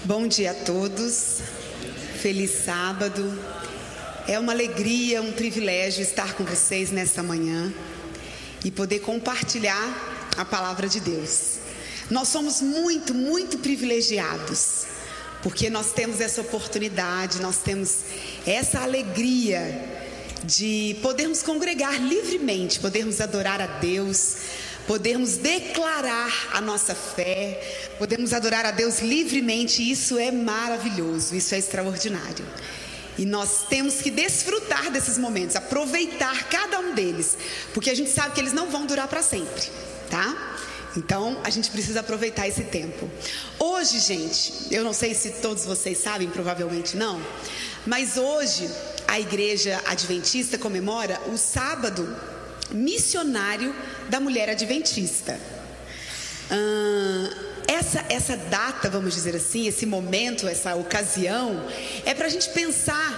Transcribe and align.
Bom 0.00 0.26
dia 0.26 0.50
a 0.50 0.54
todos. 0.54 1.38
Feliz 2.20 2.64
sábado. 2.64 3.38
É 4.26 4.36
uma 4.38 4.52
alegria, 4.52 5.22
um 5.22 5.30
privilégio 5.30 6.02
estar 6.02 6.34
com 6.34 6.44
vocês 6.44 6.90
nesta 6.90 7.22
manhã 7.22 7.72
e 8.64 8.70
poder 8.70 8.98
compartilhar 9.00 10.28
a 10.36 10.44
palavra 10.44 10.88
de 10.88 10.98
Deus. 10.98 11.58
Nós 12.10 12.28
somos 12.28 12.60
muito, 12.60 13.14
muito 13.14 13.58
privilegiados, 13.58 14.86
porque 15.42 15.70
nós 15.70 15.92
temos 15.92 16.20
essa 16.20 16.40
oportunidade, 16.40 17.40
nós 17.40 17.58
temos 17.58 17.98
essa 18.44 18.80
alegria 18.80 20.02
de 20.42 20.96
podermos 21.00 21.42
congregar 21.42 22.02
livremente, 22.02 22.80
podermos 22.80 23.20
adorar 23.20 23.60
a 23.60 23.66
Deus, 23.66 24.36
podermos 24.86 25.36
declarar 25.36 26.50
a 26.52 26.60
nossa 26.60 26.94
fé, 26.94 27.94
podemos 27.98 28.32
adorar 28.32 28.66
a 28.66 28.70
Deus 28.70 29.00
livremente, 29.00 29.88
isso 29.88 30.18
é 30.18 30.30
maravilhoso, 30.30 31.34
isso 31.34 31.54
é 31.54 31.58
extraordinário. 31.58 32.44
E 33.18 33.26
nós 33.26 33.66
temos 33.68 34.00
que 34.00 34.10
desfrutar 34.10 34.90
desses 34.90 35.18
momentos, 35.18 35.54
aproveitar 35.54 36.48
cada 36.48 36.80
um 36.80 36.94
deles, 36.94 37.36
porque 37.74 37.90
a 37.90 37.94
gente 37.94 38.10
sabe 38.10 38.34
que 38.34 38.40
eles 38.40 38.52
não 38.52 38.70
vão 38.70 38.86
durar 38.86 39.06
para 39.06 39.22
sempre, 39.22 39.62
tá? 40.10 40.58
Então, 40.96 41.40
a 41.42 41.50
gente 41.50 41.70
precisa 41.70 42.00
aproveitar 42.00 42.46
esse 42.46 42.64
tempo. 42.64 43.10
Hoje, 43.58 43.98
gente, 43.98 44.52
eu 44.70 44.84
não 44.84 44.92
sei 44.92 45.14
se 45.14 45.30
todos 45.42 45.64
vocês 45.64 45.98
sabem, 45.98 46.28
provavelmente 46.28 46.96
não, 46.96 47.20
mas 47.86 48.16
hoje 48.16 48.68
a 49.08 49.18
igreja 49.18 49.80
adventista 49.86 50.56
comemora 50.56 51.20
o 51.32 51.36
sábado 51.36 52.16
missionário 52.70 53.74
da 54.12 54.20
mulher 54.20 54.50
adventista. 54.50 55.40
essa, 57.66 58.04
essa 58.10 58.36
data, 58.36 58.90
vamos 58.90 59.14
dizer 59.14 59.34
assim, 59.34 59.66
esse 59.66 59.86
momento, 59.86 60.46
essa 60.46 60.74
ocasião, 60.74 61.66
é 62.04 62.12
para 62.12 62.26
a 62.26 62.28
gente 62.28 62.50
pensar 62.50 63.10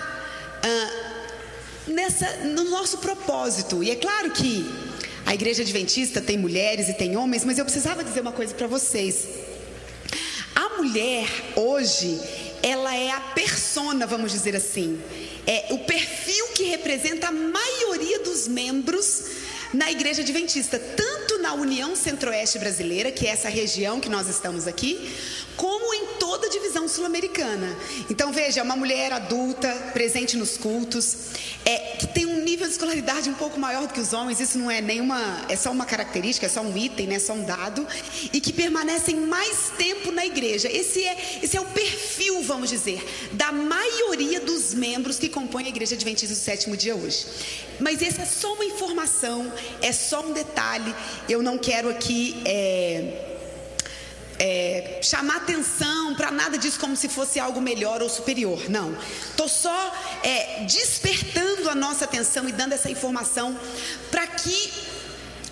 nessa, 1.89 2.45
no 2.45 2.71
nosso 2.71 2.99
propósito. 2.99 3.83
E 3.83 3.91
é 3.91 3.97
claro 3.97 4.31
que 4.31 4.65
a 5.27 5.35
igreja 5.35 5.63
adventista 5.63 6.21
tem 6.21 6.39
mulheres 6.39 6.89
e 6.89 6.93
tem 6.95 7.17
homens, 7.17 7.45
mas 7.45 7.59
eu 7.59 7.65
precisava 7.65 8.05
dizer 8.05 8.21
uma 8.21 8.31
coisa 8.31 8.55
para 8.55 8.69
vocês. 8.69 9.27
A 10.55 10.77
mulher 10.77 11.29
hoje, 11.57 12.21
ela 12.63 12.95
é 12.95 13.11
a 13.11 13.21
persona, 13.21 14.07
vamos 14.07 14.31
dizer 14.31 14.55
assim, 14.55 15.03
é 15.45 15.67
o 15.71 15.79
perfil 15.81 16.47
que 16.55 16.63
representa 16.63 17.27
a 17.27 17.33
maioria 17.33 18.21
dos 18.21 18.47
membros 18.47 19.44
na 19.75 19.91
igreja 19.91 20.23
adventista, 20.23 20.79
tanto 20.79 21.39
na 21.39 21.53
União 21.53 21.97
Centro-Oeste 21.97 22.61
Brasileira, 22.61 23.11
que 23.11 23.27
é 23.27 23.31
essa 23.31 23.49
região 23.49 24.01
que 24.01 24.09
nós 24.09 24.29
estamos 24.29 24.69
aqui, 24.69 25.13
como 25.57 25.93
em 25.93 26.07
sul-americana. 26.89 27.77
Então 28.11 28.33
veja, 28.33 28.63
uma 28.63 28.77
mulher 28.77 29.13
adulta, 29.13 29.69
presente 29.93 30.37
nos 30.37 30.57
cultos, 30.57 31.17
é, 31.65 31.97
que 31.97 32.07
tem 32.07 32.27
um 32.27 32.43
nível 32.43 32.67
de 32.67 32.73
escolaridade 32.73 33.29
um 33.29 33.35
pouco 33.35 33.59
maior 33.59 33.87
do 33.87 33.93
que 33.93 34.01
os 34.01 34.13
homens, 34.13 34.41
isso 34.41 34.59
não 34.59 34.71
é 34.71 34.81
nenhuma, 34.81 35.45
é 35.49 35.57
só 35.57 35.71
uma 35.71 35.87
característica, 35.87 36.47
é 36.47 36.49
só 36.49 36.61
um 36.61 36.77
item, 36.77 37.07
né, 37.07 37.17
é 37.17 37.19
só 37.19 37.33
um 37.33 37.45
dado, 37.45 37.87
e 38.33 38.41
que 38.41 38.53
permanecem 38.53 39.17
mais 39.17 39.71
tempo 39.77 40.11
na 40.11 40.25
igreja. 40.25 40.69
Esse 40.71 41.05
é, 41.05 41.41
esse 41.43 41.57
é 41.57 41.61
o 41.61 41.67
perfil, 41.67 42.43
vamos 42.43 42.71
dizer, 42.71 43.03
da 43.33 43.51
maioria 43.51 44.41
dos 44.41 44.75
membros 44.75 45.19
que 45.19 45.29
compõem 45.29 45.67
a 45.67 45.69
igreja 45.69 45.95
adventista 45.95 46.35
do 46.35 46.39
sétimo 46.39 46.77
dia 46.77 46.95
hoje. 46.95 47.27
Mas 47.81 48.03
essa 48.03 48.23
é 48.23 48.27
só 48.27 48.55
uma 48.55 48.65
informação, 48.65 49.53
é 49.81 49.93
só 49.93 50.25
um 50.25 50.33
detalhe. 50.33 50.95
Eu 51.29 51.43
não 51.43 51.59
quero 51.59 51.89
aqui 51.89 52.41
é, 52.45 53.34
é, 54.39 55.01
chamar 55.03 55.37
atenção 55.37 56.15
para 56.15 56.31
nada 56.31 56.59
disso 56.59 56.79
como 56.79 56.97
se 56.97 57.09
fosse 57.09 57.39
algo 57.39 57.61
melhor 57.61 58.03
ou 58.03 58.09
superior. 58.09 58.69
Não. 58.69 58.97
Estou 59.31 59.49
só 59.49 59.95
é, 60.23 60.65
despertando 60.65 61.69
a 61.69 61.75
nossa 61.75 62.05
atenção 62.05 62.49
e 62.49 62.53
dando 62.53 62.73
essa 62.73 62.91
informação 62.91 63.59
para 64.11 64.27
que 64.27 64.95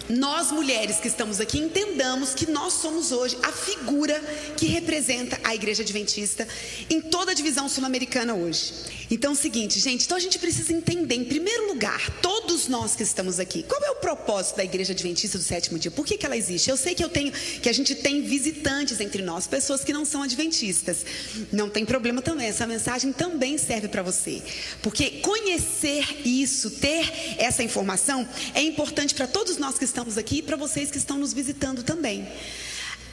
nós 0.09 0.50
mulheres 0.50 0.97
que 0.97 1.09
estamos 1.09 1.41
aqui 1.41 1.59
entendamos 1.59 2.34
que 2.34 2.50
nós 2.50 2.75
somos 2.75 3.12
hoje 3.12 3.38
a 3.42 3.53
figura 3.53 4.21
que 4.56 4.66
representa 4.66 5.38
a 5.44 5.54
igreja 5.54 5.82
adventista 5.82 6.47
em 6.91 7.00
toda 7.00 7.31
a 7.31 7.34
divisão 7.34 7.69
sul-americana 7.69 8.34
hoje. 8.34 8.75
Então 9.12 9.32
é 9.32 9.34
o 9.34 9.36
seguinte, 9.36 9.78
gente, 9.78 10.06
então 10.06 10.16
a 10.16 10.20
gente 10.20 10.38
precisa 10.38 10.72
entender, 10.72 11.16
em 11.16 11.24
primeiro 11.24 11.68
lugar, 11.68 12.00
todos 12.22 12.66
nós 12.66 12.96
que 12.96 13.02
estamos 13.02 13.38
aqui, 13.38 13.62
qual 13.62 13.78
é 13.84 13.90
o 13.90 13.96
propósito 13.96 14.56
da 14.56 14.64
igreja 14.64 14.94
adventista 14.94 15.36
do 15.36 15.44
sétimo 15.44 15.78
dia? 15.78 15.90
Por 15.90 16.06
que, 16.06 16.16
que 16.16 16.24
ela 16.24 16.34
existe? 16.34 16.70
Eu 16.70 16.78
sei 16.78 16.94
que 16.94 17.04
eu 17.04 17.10
tenho, 17.10 17.30
que 17.30 17.68
a 17.68 17.74
gente 17.74 17.94
tem 17.94 18.22
visitantes 18.22 19.02
entre 19.02 19.22
nós, 19.22 19.46
pessoas 19.46 19.84
que 19.84 19.92
não 19.92 20.06
são 20.06 20.22
adventistas. 20.22 21.04
Não 21.52 21.68
tem 21.68 21.84
problema 21.84 22.22
também, 22.22 22.48
essa 22.48 22.66
mensagem 22.66 23.12
também 23.12 23.58
serve 23.58 23.86
para 23.86 24.02
você. 24.02 24.42
Porque 24.80 25.20
conhecer 25.20 26.26
isso, 26.26 26.70
ter 26.70 27.36
essa 27.36 27.62
informação, 27.62 28.26
é 28.54 28.62
importante 28.62 29.14
para 29.14 29.26
todos 29.26 29.58
nós 29.58 29.78
que 29.78 29.84
estamos 29.84 30.16
aqui 30.16 30.38
e 30.38 30.42
para 30.42 30.56
vocês 30.56 30.90
que 30.90 30.96
estão 30.96 31.18
nos 31.18 31.34
visitando 31.34 31.82
também. 31.82 32.26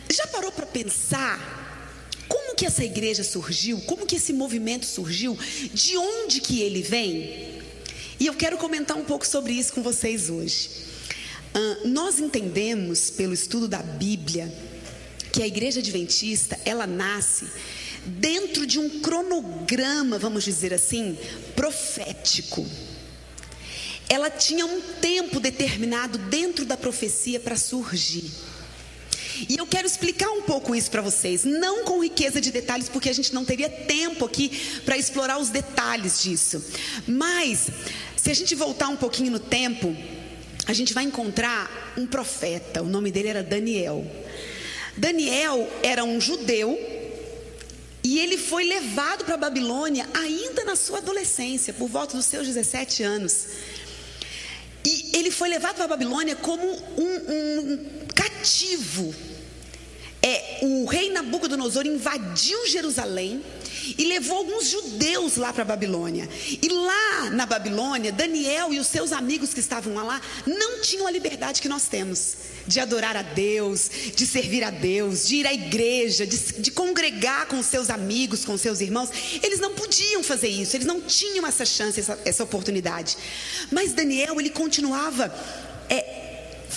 Já 0.10 0.26
parou 0.28 0.54
para 0.54 0.66
pensar 0.66 1.69
que 2.60 2.66
essa 2.66 2.84
igreja 2.84 3.24
surgiu? 3.24 3.80
Como 3.86 4.06
que 4.06 4.18
esse 4.18 4.34
movimento 4.34 4.86
surgiu? 4.86 5.38
De 5.74 5.96
onde 5.96 6.42
que 6.42 6.60
ele 6.60 6.82
vem? 6.82 7.62
E 8.20 8.26
eu 8.26 8.34
quero 8.34 8.58
comentar 8.58 8.98
um 8.98 9.06
pouco 9.06 9.26
sobre 9.26 9.54
isso 9.54 9.72
com 9.72 9.82
vocês 9.82 10.30
hoje. 10.30 10.70
Uh, 11.56 11.88
nós 11.88 12.20
entendemos 12.20 13.10
pelo 13.12 13.34
estudo 13.34 13.66
da 13.66 13.82
Bíblia 13.82 14.54
que 15.32 15.42
a 15.42 15.48
igreja 15.48 15.80
adventista 15.80 16.60
ela 16.66 16.86
nasce 16.86 17.48
dentro 18.06 18.68
de 18.68 18.78
um 18.78 19.00
cronograma, 19.00 20.20
vamos 20.20 20.44
dizer 20.44 20.74
assim, 20.74 21.18
profético. 21.56 22.68
Ela 24.10 24.30
tinha 24.30 24.66
um 24.66 24.82
tempo 25.00 25.40
determinado 25.40 26.18
dentro 26.18 26.66
da 26.66 26.76
profecia 26.76 27.40
para 27.40 27.56
surgir. 27.56 28.30
E 29.48 29.58
eu 29.58 29.66
quero 29.66 29.88
explicar 29.88 30.30
um 30.32 30.42
pouco 30.42 30.76
isso 30.76 30.90
para 30.92 31.02
vocês, 31.02 31.44
não 31.44 31.86
com 31.86 32.04
riqueza 32.04 32.42
de 32.42 32.52
detalhes, 32.52 32.90
porque 32.90 33.10
a 33.10 33.14
gente 33.14 33.34
não 33.34 33.46
teria 33.46 33.70
tempo 33.70 34.26
aqui 34.26 34.82
para 34.84 34.98
explorar 34.98 35.40
os 35.40 35.50
detalhes 35.50 36.22
disso. 36.22 36.64
Mas, 37.08 37.70
se 38.18 38.30
a 38.30 38.34
gente 38.34 38.56
voltar 38.56 38.90
um 38.90 38.98
pouquinho 38.98 39.32
no 39.32 39.40
tempo, 39.40 39.96
a 40.66 40.74
gente 40.74 40.94
vai 40.94 41.04
encontrar 41.04 41.94
um 41.98 42.06
profeta, 42.06 42.82
o 42.82 42.88
nome 42.88 43.12
dele 43.12 43.30
era 43.30 43.44
Daniel. 43.44 44.06
Daniel 44.98 45.72
era 45.82 46.04
um 46.04 46.20
judeu 46.20 46.78
e 48.04 48.20
ele 48.20 48.38
foi 48.38 48.64
levado 48.64 49.24
para 49.24 49.36
a 49.36 49.38
Babilônia 49.38 50.08
ainda 50.14 50.66
na 50.66 50.76
sua 50.76 50.98
adolescência, 50.98 51.74
por 51.74 51.88
volta 51.88 52.18
dos 52.18 52.26
seus 52.26 52.48
17 52.48 53.04
anos. 53.04 53.48
E 54.86 55.18
ele 55.18 55.32
foi 55.32 55.50
levado 55.50 55.76
para 55.76 55.86
a 55.86 55.90
Babilônia 55.90 56.36
como 56.36 56.66
um, 56.66 57.16
um 57.34 57.90
cativo 58.16 59.14
é, 60.30 60.60
o 60.62 60.86
rei 60.86 61.10
Nabucodonosor 61.12 61.88
invadiu 61.88 62.68
Jerusalém 62.68 63.44
e 63.98 64.06
levou 64.06 64.38
alguns 64.38 64.70
judeus 64.70 65.38
lá 65.38 65.52
para 65.52 65.64
a 65.64 65.66
Babilônia. 65.66 66.30
E 66.62 66.70
lá 66.70 67.30
na 67.32 67.46
Babilônia, 67.48 68.12
Daniel 68.12 68.72
e 68.72 68.80
os 68.80 68.86
seus 68.86 69.12
amigos 69.12 69.54
que 69.54 69.60
estavam 69.60 69.96
lá 69.96 70.22
não 70.46 70.82
tinham 70.82 71.08
a 71.08 71.12
liberdade 71.12 71.62
que 71.62 71.68
nós 71.68 71.88
temos 71.88 72.38
de 72.68 72.80
adorar 72.80 73.18
a 73.18 73.24
Deus, 73.24 73.90
de 74.16 74.28
servir 74.28 74.64
a 74.64 74.70
Deus, 74.70 75.28
de 75.28 75.38
ir 75.38 75.48
à 75.48 75.54
igreja, 75.54 76.28
de, 76.28 76.38
de 76.38 76.70
congregar 76.70 77.48
com 77.48 77.64
seus 77.64 77.90
amigos, 77.90 78.46
com 78.46 78.56
seus 78.56 78.82
irmãos. 78.82 79.10
Eles 79.42 79.60
não 79.60 79.74
podiam 79.74 80.22
fazer 80.22 80.50
isso, 80.50 80.78
eles 80.78 80.86
não 80.86 81.02
tinham 81.02 81.48
essa 81.48 81.66
chance, 81.66 82.00
essa, 82.00 82.20
essa 82.24 82.44
oportunidade. 82.44 83.18
Mas 83.72 83.94
Daniel, 83.94 84.40
ele 84.40 84.52
continuava. 84.52 85.34
É, 85.90 86.29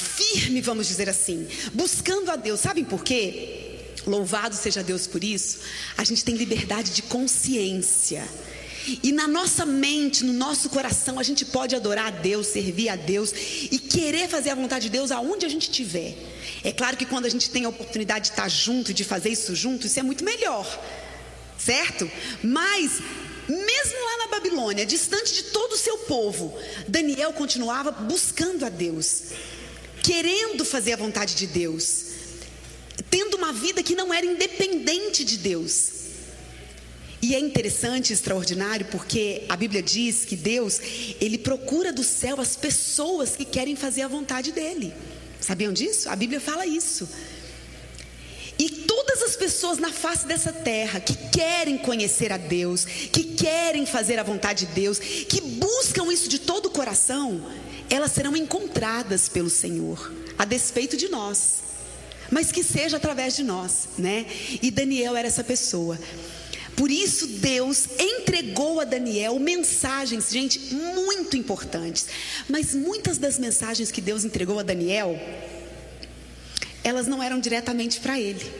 firme, 0.02 0.60
vamos 0.60 0.88
dizer 0.88 1.08
assim, 1.08 1.46
buscando 1.72 2.30
a 2.30 2.36
Deus. 2.36 2.60
Sabem 2.60 2.84
por 2.84 3.02
quê? 3.02 3.62
Louvado 4.06 4.54
seja 4.54 4.82
Deus 4.82 5.06
por 5.06 5.22
isso. 5.22 5.60
A 5.96 6.04
gente 6.04 6.24
tem 6.24 6.34
liberdade 6.34 6.90
de 6.90 7.02
consciência. 7.02 8.28
E 9.02 9.12
na 9.12 9.28
nossa 9.28 9.64
mente, 9.64 10.24
no 10.24 10.32
nosso 10.32 10.68
coração, 10.68 11.18
a 11.18 11.22
gente 11.22 11.44
pode 11.44 11.76
adorar 11.76 12.06
a 12.06 12.10
Deus, 12.10 12.48
servir 12.48 12.88
a 12.88 12.96
Deus 12.96 13.32
e 13.70 13.78
querer 13.78 14.28
fazer 14.28 14.50
a 14.50 14.54
vontade 14.56 14.86
de 14.86 14.90
Deus 14.90 15.12
aonde 15.12 15.46
a 15.46 15.48
gente 15.48 15.70
estiver. 15.70 16.16
É 16.64 16.72
claro 16.72 16.96
que 16.96 17.06
quando 17.06 17.26
a 17.26 17.28
gente 17.28 17.48
tem 17.48 17.64
a 17.64 17.68
oportunidade 17.68 18.26
de 18.26 18.30
estar 18.32 18.48
junto, 18.48 18.92
de 18.92 19.04
fazer 19.04 19.28
isso 19.30 19.54
junto, 19.54 19.86
isso 19.86 20.00
é 20.00 20.02
muito 20.02 20.24
melhor, 20.24 20.66
certo? 21.56 22.10
Mas, 22.42 23.00
mesmo 23.48 24.04
lá 24.04 24.18
na 24.18 24.26
Babilônia, 24.28 24.84
distante 24.84 25.32
de 25.32 25.42
todo 25.44 25.74
o 25.74 25.78
seu 25.78 25.98
povo, 25.98 26.52
Daniel 26.88 27.32
continuava 27.32 27.92
buscando 27.92 28.64
a 28.64 28.68
Deus 28.68 29.30
querendo 30.02 30.64
fazer 30.64 30.94
a 30.94 30.96
vontade 30.96 31.34
de 31.34 31.46
Deus, 31.46 32.06
tendo 33.10 33.36
uma 33.36 33.52
vida 33.52 33.82
que 33.82 33.94
não 33.94 34.12
era 34.12 34.26
independente 34.26 35.24
de 35.24 35.38
Deus. 35.38 35.92
E 37.22 37.36
é 37.36 37.38
interessante, 37.38 38.12
extraordinário, 38.12 38.86
porque 38.86 39.44
a 39.48 39.56
Bíblia 39.56 39.80
diz 39.80 40.24
que 40.24 40.34
Deus, 40.34 40.80
ele 41.20 41.38
procura 41.38 41.92
do 41.92 42.02
céu 42.02 42.40
as 42.40 42.56
pessoas 42.56 43.36
que 43.36 43.44
querem 43.44 43.76
fazer 43.76 44.02
a 44.02 44.08
vontade 44.08 44.50
dele. 44.50 44.92
Sabiam 45.40 45.72
disso? 45.72 46.08
A 46.08 46.16
Bíblia 46.16 46.40
fala 46.40 46.66
isso. 46.66 47.08
E 48.58 48.68
todas 48.68 49.22
as 49.22 49.36
pessoas 49.36 49.78
na 49.78 49.92
face 49.92 50.26
dessa 50.26 50.52
terra 50.52 51.00
que 51.00 51.14
querem 51.30 51.78
conhecer 51.78 52.32
a 52.32 52.36
Deus, 52.36 52.84
que 52.84 53.22
querem 53.34 53.86
fazer 53.86 54.18
a 54.18 54.22
vontade 54.24 54.66
de 54.66 54.72
Deus, 54.72 54.98
que 54.98 55.40
buscam 55.40 56.12
isso 56.12 56.28
de 56.28 56.40
todo 56.40 56.66
o 56.66 56.70
coração, 56.70 57.40
elas 57.92 58.12
serão 58.12 58.34
encontradas 58.34 59.28
pelo 59.28 59.50
Senhor, 59.50 60.10
a 60.38 60.46
despeito 60.46 60.96
de 60.96 61.10
nós. 61.10 61.58
Mas 62.30 62.50
que 62.50 62.64
seja 62.64 62.96
através 62.96 63.36
de 63.36 63.42
nós, 63.42 63.88
né? 63.98 64.24
E 64.62 64.70
Daniel 64.70 65.14
era 65.14 65.28
essa 65.28 65.44
pessoa. 65.44 65.98
Por 66.74 66.90
isso 66.90 67.26
Deus 67.26 67.86
entregou 67.98 68.80
a 68.80 68.84
Daniel 68.84 69.38
mensagens, 69.38 70.30
gente, 70.30 70.74
muito 70.74 71.36
importantes. 71.36 72.06
Mas 72.48 72.74
muitas 72.74 73.18
das 73.18 73.38
mensagens 73.38 73.92
que 73.92 74.00
Deus 74.00 74.24
entregou 74.24 74.58
a 74.58 74.62
Daniel, 74.62 75.14
elas 76.82 77.06
não 77.06 77.22
eram 77.22 77.38
diretamente 77.38 78.00
para 78.00 78.18
ele. 78.18 78.50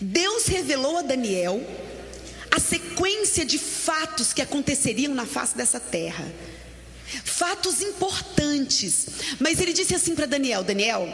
Deus 0.00 0.46
revelou 0.46 0.96
a 0.96 1.02
Daniel 1.02 1.62
a 2.50 2.58
sequência 2.58 3.44
de 3.44 3.58
fatos 3.58 4.32
que 4.32 4.40
aconteceriam 4.40 5.14
na 5.14 5.26
face 5.26 5.54
dessa 5.54 5.78
terra. 5.78 6.26
Fatos 7.24 7.80
importantes. 7.82 9.06
Mas 9.38 9.60
ele 9.60 9.72
disse 9.72 9.94
assim 9.94 10.14
para 10.14 10.26
Daniel: 10.26 10.62
Daniel, 10.62 11.08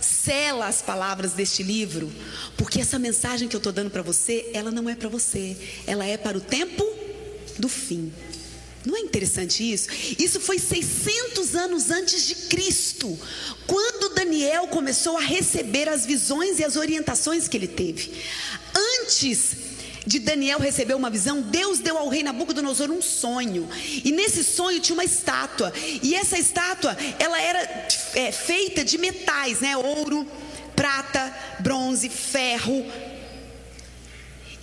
sela 0.00 0.68
as 0.68 0.80
palavras 0.80 1.32
deste 1.32 1.62
livro, 1.62 2.12
porque 2.56 2.80
essa 2.80 2.98
mensagem 2.98 3.48
que 3.48 3.56
eu 3.56 3.58
estou 3.58 3.72
dando 3.72 3.90
para 3.90 4.02
você, 4.02 4.50
ela 4.52 4.70
não 4.70 4.88
é 4.88 4.94
para 4.94 5.08
você, 5.08 5.56
ela 5.86 6.04
é 6.04 6.16
para 6.16 6.38
o 6.38 6.40
tempo 6.40 6.84
do 7.58 7.68
fim. 7.68 8.12
Não 8.84 8.96
é 8.96 9.00
interessante 9.00 9.62
isso? 9.72 9.88
Isso 10.18 10.40
foi 10.40 10.58
600 10.58 11.54
anos 11.54 11.90
antes 11.90 12.26
de 12.26 12.34
Cristo, 12.34 13.16
quando 13.66 14.14
Daniel 14.14 14.66
começou 14.66 15.16
a 15.16 15.20
receber 15.20 15.88
as 15.88 16.04
visões 16.04 16.58
e 16.58 16.64
as 16.64 16.74
orientações 16.74 17.46
que 17.46 17.56
ele 17.56 17.68
teve. 17.68 18.12
Antes 19.02 19.71
de 20.06 20.18
Daniel 20.18 20.58
receber 20.58 20.94
uma 20.94 21.10
visão, 21.10 21.42
Deus 21.42 21.78
deu 21.78 21.96
ao 21.96 22.08
rei 22.08 22.22
Nabucodonosor 22.22 22.90
um 22.90 23.02
sonho. 23.02 23.68
E 24.04 24.10
nesse 24.10 24.42
sonho 24.42 24.80
tinha 24.80 24.94
uma 24.94 25.04
estátua. 25.04 25.72
E 26.02 26.14
essa 26.14 26.38
estátua, 26.38 26.96
ela 27.18 27.40
era 27.40 27.88
é, 28.14 28.32
feita 28.32 28.84
de 28.84 28.98
metais, 28.98 29.60
né? 29.60 29.76
Ouro, 29.76 30.26
prata, 30.74 31.34
bronze, 31.60 32.08
ferro. 32.08 32.84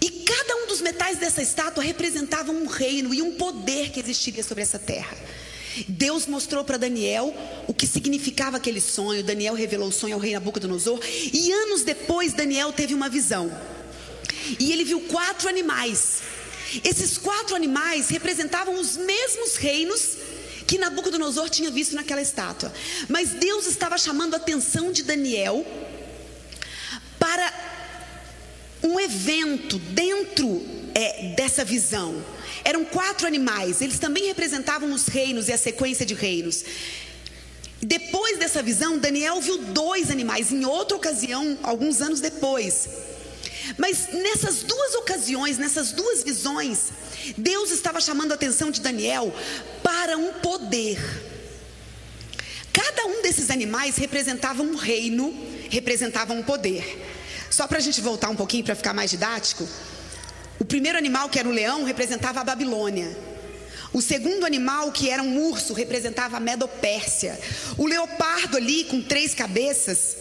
E 0.01 0.09
cada 0.09 0.55
um 0.57 0.67
dos 0.67 0.81
metais 0.81 1.17
dessa 1.17 1.41
estátua 1.41 1.83
representava 1.83 2.51
um 2.51 2.65
reino 2.65 3.13
e 3.13 3.21
um 3.21 3.33
poder 3.33 3.91
que 3.91 3.99
existiria 3.99 4.43
sobre 4.43 4.63
essa 4.63 4.79
terra. 4.79 5.15
Deus 5.87 6.25
mostrou 6.25 6.63
para 6.63 6.77
Daniel 6.77 7.33
o 7.67 7.73
que 7.73 7.87
significava 7.87 8.57
aquele 8.57 8.81
sonho. 8.81 9.23
Daniel 9.23 9.53
revelou 9.53 9.89
o 9.89 9.91
sonho 9.91 10.15
ao 10.15 10.19
rei 10.19 10.33
Nabucodonosor. 10.33 10.99
E 11.05 11.51
anos 11.51 11.83
depois, 11.83 12.33
Daniel 12.33 12.73
teve 12.73 12.93
uma 12.93 13.07
visão. 13.07 13.51
E 14.59 14.71
ele 14.71 14.83
viu 14.83 15.01
quatro 15.01 15.49
animais. 15.49 16.21
Esses 16.83 17.17
quatro 17.17 17.55
animais 17.55 18.09
representavam 18.09 18.79
os 18.79 18.95
mesmos 18.95 19.55
reinos 19.55 20.17
que 20.67 20.77
Nabucodonosor 20.77 21.49
tinha 21.49 21.71
visto 21.71 21.95
naquela 21.95 22.21
estátua. 22.21 22.71
Mas 23.07 23.31
Deus 23.31 23.65
estava 23.65 23.97
chamando 23.97 24.35
a 24.35 24.37
atenção 24.37 24.91
de 24.91 25.03
Daniel 25.03 25.65
para 27.17 27.51
um 28.83 28.99
evento 28.99 29.79
dentro 29.79 30.63
é, 30.93 31.33
dessa 31.35 31.65
visão. 31.65 32.23
Eram 32.63 32.85
quatro 32.85 33.25
animais, 33.25 33.81
eles 33.81 33.99
também 33.99 34.27
representavam 34.27 34.91
os 34.93 35.07
reinos 35.07 35.47
e 35.47 35.53
a 35.53 35.57
sequência 35.57 36.05
de 36.05 36.13
reinos. 36.13 36.63
Depois 37.81 38.37
dessa 38.37 38.61
visão, 38.61 38.97
Daniel 38.97 39.39
viu 39.41 39.57
dois 39.57 40.11
animais 40.11 40.51
em 40.51 40.65
outra 40.65 40.97
ocasião, 40.97 41.57
alguns 41.63 42.01
anos 42.01 42.19
depois. 42.19 42.89
Mas 43.77 44.07
nessas 44.11 44.63
duas 44.63 44.95
ocasiões, 44.95 45.57
nessas 45.57 45.91
duas 45.91 46.23
visões, 46.23 46.91
Deus 47.37 47.71
estava 47.71 48.01
chamando 48.01 48.31
a 48.31 48.35
atenção 48.35 48.71
de 48.71 48.81
Daniel 48.81 49.33
para 49.83 50.17
um 50.17 50.33
poder. 50.33 50.99
Cada 52.73 53.05
um 53.05 53.21
desses 53.21 53.49
animais 53.49 53.97
representava 53.97 54.63
um 54.63 54.75
reino, 54.75 55.33
representava 55.69 56.33
um 56.33 56.43
poder. 56.43 57.05
Só 57.49 57.67
para 57.67 57.77
a 57.77 57.81
gente 57.81 57.99
voltar 58.01 58.29
um 58.29 58.35
pouquinho 58.35 58.63
para 58.63 58.75
ficar 58.75 58.93
mais 58.93 59.09
didático, 59.09 59.67
o 60.59 60.65
primeiro 60.65 60.97
animal, 60.97 61.29
que 61.29 61.39
era 61.39 61.47
o 61.47 61.51
leão, 61.51 61.83
representava 61.83 62.41
a 62.41 62.43
Babilônia. 62.43 63.17
O 63.91 64.01
segundo 64.01 64.45
animal, 64.45 64.91
que 64.91 65.09
era 65.09 65.23
um 65.23 65.47
urso, 65.47 65.73
representava 65.73 66.37
a 66.37 66.39
Medopérsia. 66.39 67.39
O 67.77 67.87
leopardo 67.87 68.57
ali, 68.57 68.83
com 68.83 69.01
três 69.01 69.33
cabeças, 69.33 70.15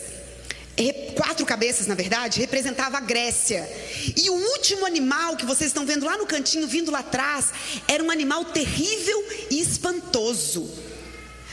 quatro 1.16 1.44
cabeças, 1.44 1.86
na 1.86 1.94
verdade, 1.94 2.40
representava 2.40 2.98
a 2.98 3.00
Grécia. 3.00 3.68
E 4.16 4.30
o 4.30 4.34
último 4.34 4.86
animal 4.86 5.36
que 5.36 5.44
vocês 5.44 5.70
estão 5.70 5.84
vendo 5.84 6.06
lá 6.06 6.16
no 6.16 6.26
cantinho, 6.26 6.66
vindo 6.66 6.90
lá 6.90 7.00
atrás, 7.00 7.46
era 7.88 8.02
um 8.02 8.10
animal 8.10 8.44
terrível 8.44 9.24
e 9.50 9.60
espantoso. 9.60 10.70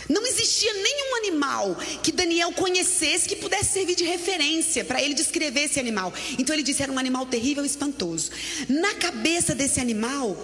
Não 0.07 0.25
existia 0.25 0.71
nenhum 0.73 1.15
animal 1.15 1.75
que 2.03 2.11
Daniel 2.11 2.51
conhecesse 2.51 3.27
que 3.27 3.35
pudesse 3.35 3.73
servir 3.73 3.95
de 3.95 4.03
referência 4.03 4.85
para 4.85 5.01
ele 5.01 5.15
descrever 5.15 5.61
esse 5.61 5.79
animal. 5.79 6.13
Então 6.37 6.55
ele 6.55 6.61
disse: 6.63 6.83
era 6.83 6.91
um 6.91 6.99
animal 6.99 7.25
terrível 7.25 7.63
e 7.63 7.67
espantoso. 7.67 8.29
Na 8.69 8.93
cabeça 8.95 9.55
desse 9.55 9.79
animal 9.79 10.37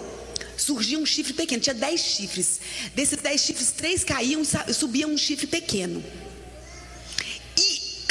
surgia 0.56 0.98
um 0.98 1.06
chifre 1.06 1.32
pequeno, 1.32 1.62
tinha 1.62 1.74
dez 1.74 2.00
chifres. 2.00 2.60
Desses 2.94 3.18
dez 3.18 3.40
chifres, 3.40 3.70
três 3.70 4.02
caíam 4.02 4.42
e 4.66 4.74
subia 4.74 5.06
um 5.06 5.16
chifre 5.16 5.46
pequeno. 5.46 6.02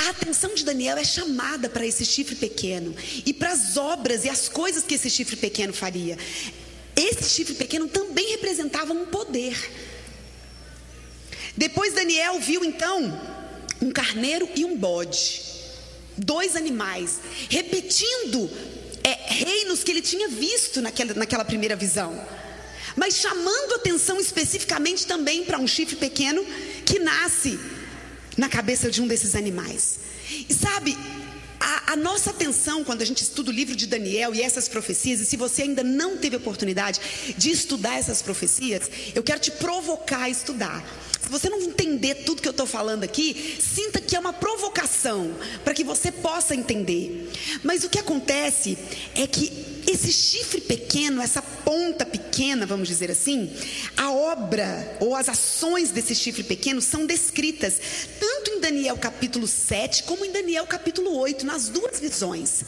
A 0.01 0.09
atenção 0.09 0.55
de 0.55 0.65
Daniel 0.65 0.97
é 0.97 1.03
chamada 1.03 1.69
para 1.69 1.85
esse 1.85 2.03
chifre 2.03 2.35
pequeno 2.35 2.95
e 3.23 3.31
para 3.31 3.51
as 3.51 3.77
obras 3.77 4.25
e 4.25 4.29
as 4.29 4.49
coisas 4.49 4.83
que 4.83 4.95
esse 4.95 5.11
chifre 5.11 5.35
pequeno 5.35 5.71
faria. 5.71 6.17
Esse 6.95 7.29
chifre 7.29 7.53
pequeno 7.53 7.87
também 7.87 8.31
representava 8.31 8.93
um 8.93 9.05
poder. 9.05 9.55
Depois 11.55 11.93
Daniel 11.93 12.39
viu 12.39 12.65
então 12.65 13.21
um 13.79 13.91
carneiro 13.91 14.49
e 14.55 14.65
um 14.65 14.75
bode, 14.75 15.43
dois 16.17 16.55
animais, 16.55 17.19
repetindo 17.47 18.49
é, 19.03 19.33
reinos 19.33 19.83
que 19.83 19.91
ele 19.91 20.01
tinha 20.01 20.27
visto 20.29 20.81
naquela, 20.81 21.13
naquela 21.13 21.45
primeira 21.45 21.75
visão, 21.75 22.19
mas 22.95 23.17
chamando 23.17 23.75
atenção 23.75 24.19
especificamente 24.19 25.05
também 25.05 25.43
para 25.43 25.59
um 25.59 25.67
chifre 25.67 25.95
pequeno 25.95 26.43
que 26.85 26.97
nasce 26.97 27.59
na 28.37 28.49
cabeça 28.49 28.89
de 28.89 29.01
um 29.01 29.07
desses 29.07 29.35
animais. 29.35 29.99
E 30.49 30.53
sabe, 30.53 30.97
a, 31.59 31.93
a, 31.93 31.95
nossa 31.95 32.31
atenção 32.31 32.83
quando 32.83 33.01
a 33.01 33.05
gente 33.05 33.21
estuda 33.21 33.51
o 33.51 33.53
livro 33.53 33.75
de 33.75 33.85
Daniel 33.85 34.33
e 34.33 34.41
essas 34.41 34.67
profecias, 34.67 35.19
e 35.19 35.25
se 35.25 35.37
você 35.37 35.63
ainda 35.63 35.83
não 35.83 36.17
teve 36.17 36.35
oportunidade 36.35 36.99
de 37.37 37.51
estudar 37.51 37.97
essas 37.97 38.21
profecias, 38.21 38.89
eu 39.13 39.21
quero 39.21 39.39
te 39.39 39.51
provocar 39.51 40.23
a 40.23 40.29
estudar. 40.29 40.83
Se 41.21 41.29
você 41.29 41.49
não 41.49 41.61
entender 41.61 42.15
tudo 42.25 42.41
que 42.41 42.47
eu 42.47 42.51
estou 42.51 42.65
falando 42.65 43.03
aqui, 43.03 43.57
sinta 43.61 44.01
que 44.01 44.15
é 44.15 44.19
uma 44.19 44.33
provocação 44.33 45.35
para 45.63 45.73
que 45.73 45.83
você 45.83 46.11
possa 46.11 46.55
entender. 46.55 47.31
Mas 47.63 47.83
o 47.83 47.89
que 47.89 47.99
acontece 47.99 48.77
é 49.13 49.27
que 49.27 49.70
esse 49.87 50.11
chifre 50.11 50.61
pequeno, 50.61 51.21
essa 51.21 51.41
ponta 51.41 52.05
pequena, 52.05 52.65
vamos 52.65 52.87
dizer 52.87 53.11
assim, 53.11 53.51
a 53.97 54.11
obra 54.11 54.97
ou 54.99 55.15
as 55.15 55.29
ações 55.29 55.91
desse 55.91 56.15
chifre 56.15 56.43
pequeno 56.43 56.81
são 56.81 57.05
descritas 57.05 57.79
tanto 58.19 58.51
em 58.51 58.59
Daniel 58.59 58.97
capítulo 58.97 59.47
7 59.47 60.03
como 60.03 60.25
em 60.25 60.31
Daniel 60.31 60.65
capítulo 60.67 61.15
8, 61.17 61.45
nas 61.45 61.69
duas 61.69 61.99
visões. 61.99 62.63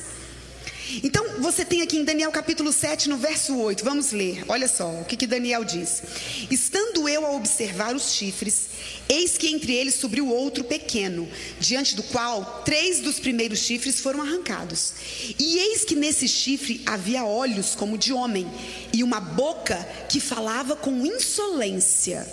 Então, 1.03 1.41
você 1.41 1.63
tem 1.63 1.81
aqui 1.81 1.97
em 1.97 2.03
Daniel 2.03 2.31
capítulo 2.31 2.71
7, 2.71 3.09
no 3.09 3.17
verso 3.17 3.55
8, 3.57 3.83
vamos 3.83 4.11
ler, 4.11 4.43
olha 4.47 4.67
só 4.67 4.89
o 4.89 5.05
que, 5.05 5.15
que 5.15 5.25
Daniel 5.25 5.63
diz: 5.63 6.03
Estando 6.51 7.07
eu 7.07 7.25
a 7.25 7.31
observar 7.31 7.95
os 7.95 8.13
chifres, 8.13 8.67
eis 9.07 9.37
que 9.37 9.47
entre 9.47 9.73
eles 9.73 9.95
subiu 9.95 10.27
outro 10.27 10.63
pequeno, 10.63 11.27
diante 11.59 11.95
do 11.95 12.03
qual 12.03 12.63
três 12.65 12.99
dos 12.99 13.19
primeiros 13.19 13.59
chifres 13.59 13.99
foram 14.01 14.21
arrancados. 14.21 14.93
E 15.39 15.57
eis 15.57 15.85
que 15.85 15.95
nesse 15.95 16.27
chifre 16.27 16.81
havia 16.85 17.23
olhos 17.23 17.75
como 17.75 17.97
de 17.97 18.11
homem, 18.11 18.45
e 18.91 19.03
uma 19.03 19.19
boca 19.19 19.77
que 20.09 20.19
falava 20.19 20.75
com 20.75 21.05
insolência. 21.05 22.27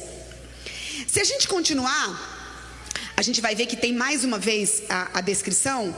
Se 1.07 1.21
a 1.21 1.25
gente 1.25 1.47
continuar, 1.47 2.40
a 3.16 3.23
gente 3.23 3.40
vai 3.40 3.54
ver 3.54 3.66
que 3.66 3.76
tem 3.76 3.92
mais 3.92 4.25
uma 4.25 4.38
vez 4.38 4.83
a, 4.88 5.19
a 5.19 5.21
descrição 5.21 5.95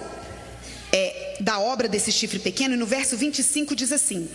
é, 0.92 1.21
da 1.40 1.58
obra 1.58 1.88
desse 1.88 2.12
chifre 2.12 2.38
pequeno, 2.38 2.74
e 2.74 2.76
no 2.76 2.86
verso 2.86 3.16
25 3.16 3.74
diz 3.74 3.92
assim: 3.92 4.28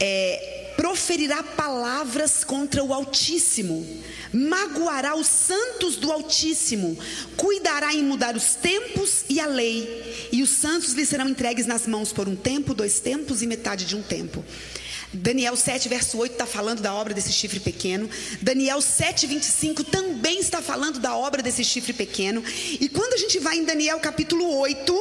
é, 0.00 0.72
proferirá 0.76 1.42
palavras 1.42 2.42
contra 2.42 2.82
o 2.82 2.92
Altíssimo, 2.92 3.86
magoará 4.32 5.14
os 5.14 5.28
santos 5.28 5.94
do 5.94 6.10
Altíssimo, 6.10 6.98
cuidará 7.36 7.94
em 7.94 8.02
mudar 8.02 8.36
os 8.36 8.54
tempos 8.56 9.24
e 9.28 9.38
a 9.38 9.46
lei, 9.46 10.28
e 10.32 10.42
os 10.42 10.50
santos 10.50 10.92
lhe 10.92 11.06
serão 11.06 11.28
entregues 11.28 11.66
nas 11.66 11.86
mãos 11.86 12.12
por 12.12 12.28
um 12.28 12.34
tempo, 12.34 12.74
dois 12.74 12.98
tempos 12.98 13.42
e 13.42 13.46
metade 13.46 13.84
de 13.84 13.94
um 13.94 14.02
tempo. 14.02 14.44
Daniel 15.12 15.56
7, 15.56 15.88
verso 15.88 16.16
8 16.18 16.32
está 16.32 16.46
falando 16.46 16.80
da 16.80 16.94
obra 16.94 17.12
desse 17.12 17.32
chifre 17.32 17.60
pequeno. 17.60 18.08
Daniel 18.40 18.80
7, 18.80 19.26
25 19.26 19.84
também 19.84 20.38
está 20.40 20.62
falando 20.62 20.98
da 20.98 21.14
obra 21.14 21.42
desse 21.42 21.62
chifre 21.64 21.92
pequeno. 21.92 22.42
E 22.80 22.88
quando 22.88 23.12
a 23.12 23.18
gente 23.18 23.38
vai 23.38 23.58
em 23.58 23.64
Daniel 23.64 24.00
capítulo 24.00 24.56
8, 24.56 24.92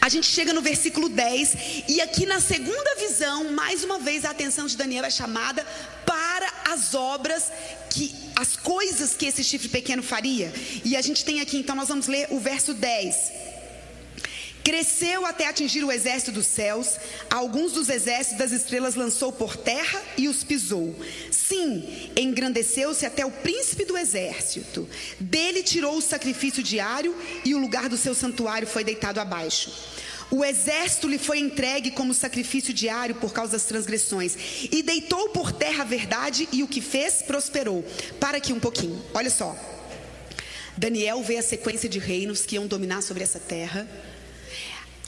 A 0.00 0.08
gente 0.08 0.26
chega 0.28 0.52
no 0.52 0.62
versículo 0.62 1.08
10, 1.08 1.84
e 1.88 2.00
aqui 2.00 2.24
na 2.24 2.40
segunda 2.40 2.94
visão, 2.96 3.52
mais 3.52 3.82
uma 3.82 3.98
vez 3.98 4.24
a 4.24 4.30
atenção 4.30 4.66
de 4.66 4.76
Daniel 4.76 5.04
é 5.04 5.10
chamada 5.10 5.66
para 6.06 6.50
as 6.72 6.94
obras 6.94 7.50
que 7.90 8.14
as 8.36 8.56
coisas 8.56 9.16
que 9.16 9.26
esse 9.26 9.42
chifre 9.42 9.68
pequeno 9.68 10.02
faria. 10.02 10.52
E 10.84 10.96
a 10.96 11.02
gente 11.02 11.24
tem 11.24 11.40
aqui, 11.40 11.58
então 11.58 11.74
nós 11.74 11.88
vamos 11.88 12.06
ler 12.06 12.28
o 12.30 12.38
verso 12.38 12.72
10. 12.72 13.47
Cresceu 14.68 15.24
até 15.24 15.46
atingir 15.46 15.82
o 15.82 15.90
exército 15.90 16.30
dos 16.30 16.44
céus, 16.44 16.98
alguns 17.30 17.72
dos 17.72 17.88
exércitos 17.88 18.36
das 18.36 18.52
estrelas 18.52 18.96
lançou 18.96 19.32
por 19.32 19.56
terra 19.56 19.98
e 20.14 20.28
os 20.28 20.44
pisou. 20.44 20.94
Sim, 21.30 22.10
engrandeceu-se 22.14 23.06
até 23.06 23.24
o 23.24 23.30
príncipe 23.30 23.86
do 23.86 23.96
exército. 23.96 24.86
Dele 25.18 25.62
tirou 25.62 25.96
o 25.96 26.02
sacrifício 26.02 26.62
diário 26.62 27.16
e 27.46 27.54
o 27.54 27.58
lugar 27.58 27.88
do 27.88 27.96
seu 27.96 28.14
santuário 28.14 28.68
foi 28.68 28.84
deitado 28.84 29.20
abaixo. 29.20 29.72
O 30.30 30.44
exército 30.44 31.08
lhe 31.08 31.16
foi 31.16 31.38
entregue 31.38 31.90
como 31.90 32.12
sacrifício 32.12 32.74
diário 32.74 33.14
por 33.14 33.32
causa 33.32 33.52
das 33.52 33.64
transgressões, 33.64 34.36
e 34.70 34.82
deitou 34.82 35.30
por 35.30 35.50
terra 35.50 35.82
a 35.82 35.86
verdade, 35.86 36.46
e 36.52 36.62
o 36.62 36.68
que 36.68 36.82
fez 36.82 37.22
prosperou. 37.22 37.82
Para 38.20 38.36
aqui 38.36 38.52
um 38.52 38.60
pouquinho, 38.60 39.02
olha 39.14 39.30
só. 39.30 39.56
Daniel 40.76 41.22
vê 41.22 41.38
a 41.38 41.42
sequência 41.42 41.88
de 41.88 41.98
reinos 41.98 42.44
que 42.44 42.56
iam 42.56 42.66
dominar 42.66 43.00
sobre 43.02 43.24
essa 43.24 43.40
terra. 43.40 43.88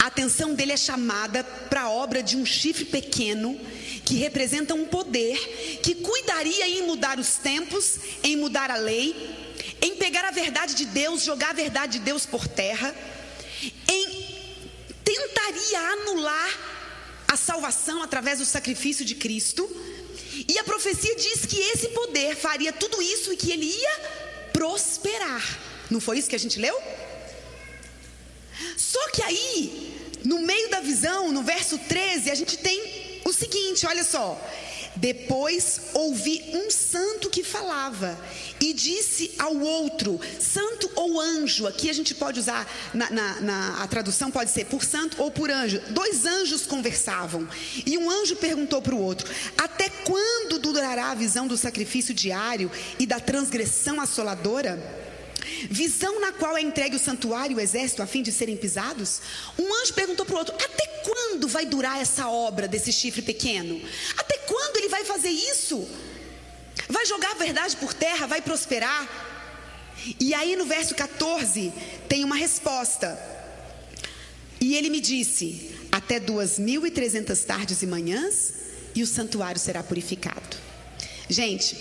A 0.01 0.07
atenção 0.07 0.55
dele 0.55 0.73
é 0.73 0.79
chamada 0.79 1.45
para 1.45 1.83
a 1.83 1.91
obra 1.91 2.23
de 2.23 2.35
um 2.35 2.47
chifre 2.47 2.87
pequeno 2.87 3.61
que 4.03 4.15
representa 4.15 4.73
um 4.73 4.87
poder 4.87 5.37
que 5.83 5.97
cuidaria 5.97 6.67
em 6.71 6.87
mudar 6.87 7.19
os 7.19 7.37
tempos, 7.37 7.99
em 8.23 8.35
mudar 8.35 8.71
a 8.71 8.77
lei, 8.77 9.15
em 9.83 9.97
pegar 9.97 10.25
a 10.25 10.31
verdade 10.31 10.75
de 10.75 10.87
Deus, 10.87 11.23
jogar 11.23 11.51
a 11.51 11.53
verdade 11.53 11.99
de 11.99 12.05
Deus 12.05 12.25
por 12.25 12.49
terra, 12.49 12.95
em 13.87 14.41
tentaria 15.05 15.81
anular 15.93 16.59
a 17.29 17.37
salvação 17.37 18.03
através 18.03 18.39
do 18.39 18.47
sacrifício 18.47 19.05
de 19.05 19.17
Cristo. 19.17 19.69
E 20.49 20.59
a 20.59 20.65
profecia 20.65 21.15
diz 21.15 21.45
que 21.45 21.59
esse 21.59 21.89
poder 21.89 22.37
faria 22.37 22.73
tudo 22.73 23.03
isso 23.03 23.35
e 23.35 23.37
que 23.37 23.53
ele 23.53 23.67
ia 23.67 24.01
prosperar. 24.51 25.59
Não 25.91 26.01
foi 26.01 26.19
isso 26.19 26.31
que 26.31 26.37
a 26.37 26.39
gente 26.39 26.59
leu? 26.59 26.81
Só 28.77 29.11
que 29.11 29.23
aí, 29.23 29.90
no 30.25 30.41
meio 30.41 30.71
da 30.71 30.81
visão, 30.81 31.33
no 31.33 31.43
verso 31.43 31.79
13, 31.79 32.31
a 32.31 32.35
gente 32.35 32.59
tem 32.59 33.21
o 33.25 33.33
seguinte: 33.33 33.87
olha 33.87 34.05
só. 34.05 34.41
Depois 34.97 35.81
ouvi 35.95 36.51
um 36.53 36.69
santo 36.69 37.31
que 37.31 37.45
falava 37.45 38.19
e 38.61 38.73
disse 38.73 39.33
ao 39.39 39.57
outro, 39.57 40.21
santo 40.39 40.91
ou 40.97 41.21
anjo, 41.21 41.67
aqui 41.67 41.89
a 41.89 41.93
gente 41.93 42.15
pode 42.15 42.41
usar, 42.41 42.69
na, 42.93 43.09
na, 43.09 43.41
na, 43.41 43.83
a 43.83 43.87
tradução 43.87 44.31
pode 44.31 44.51
ser 44.51 44.67
por 44.67 44.85
santo 44.85 45.23
ou 45.23 45.31
por 45.31 45.49
anjo. 45.49 45.81
Dois 45.91 46.27
anjos 46.27 46.67
conversavam 46.67 47.49
e 47.87 47.97
um 47.97 48.11
anjo 48.11 48.37
perguntou 48.37 48.83
para 48.83 48.95
o 48.95 49.01
outro: 49.01 49.33
Até 49.57 49.89
quando 49.89 50.59
durará 50.59 51.13
a 51.13 51.15
visão 51.15 51.47
do 51.47 51.57
sacrifício 51.57 52.13
diário 52.13 52.71
e 52.99 53.07
da 53.07 53.21
transgressão 53.21 54.01
assoladora? 54.01 55.10
Visão 55.71 56.21
na 56.21 56.33
qual 56.33 56.57
é 56.57 56.61
entregue 56.61 56.97
o 56.97 56.99
santuário 56.99 57.55
e 57.55 57.57
o 57.57 57.61
exército 57.61 58.03
a 58.03 58.07
fim 58.07 58.23
de 58.23 58.33
serem 58.33 58.57
pisados? 58.57 59.21
Um 59.59 59.83
anjo 59.83 59.95
perguntou 59.95 60.25
para 60.25 60.35
o 60.35 60.39
outro: 60.39 60.55
Até 60.55 60.87
quando 61.05 61.49
vai 61.49 61.67
durar 61.67 62.01
essa 62.01 62.29
obra 62.29 62.69
desse 62.69 62.93
chifre 62.93 63.23
pequeno? 63.23 63.81
Até 64.17 64.39
quando 64.39 64.77
ele 64.77 64.89
vai 64.89 65.05
fazer 65.05 65.31
isso? 65.31 65.89
Vai 66.89 67.07
jogar 67.07 67.33
a 67.33 67.35
verdade 67.35 67.77
por 67.77 67.93
terra? 67.93 68.27
Vai 68.27 68.41
prosperar? 68.41 69.09
E 70.19 70.33
aí 70.33 70.57
no 70.57 70.65
verso 70.65 70.95
14 70.95 71.73
tem 72.09 72.25
uma 72.25 72.37
resposta. 72.37 73.19
E 74.61 74.77
ele 74.77 74.91
me 74.91 75.01
disse: 75.01 75.75
Até 75.91 76.19
duas 76.19 76.59
mil 76.59 76.87
e 76.87 76.91
trezentas 76.91 77.45
tardes 77.45 77.83
e 77.83 77.87
manhãs, 77.87 78.53
e 78.95 79.03
o 79.03 79.07
santuário 79.07 79.61
será 79.61 79.83
purificado. 79.83 80.57
Gente, 81.29 81.77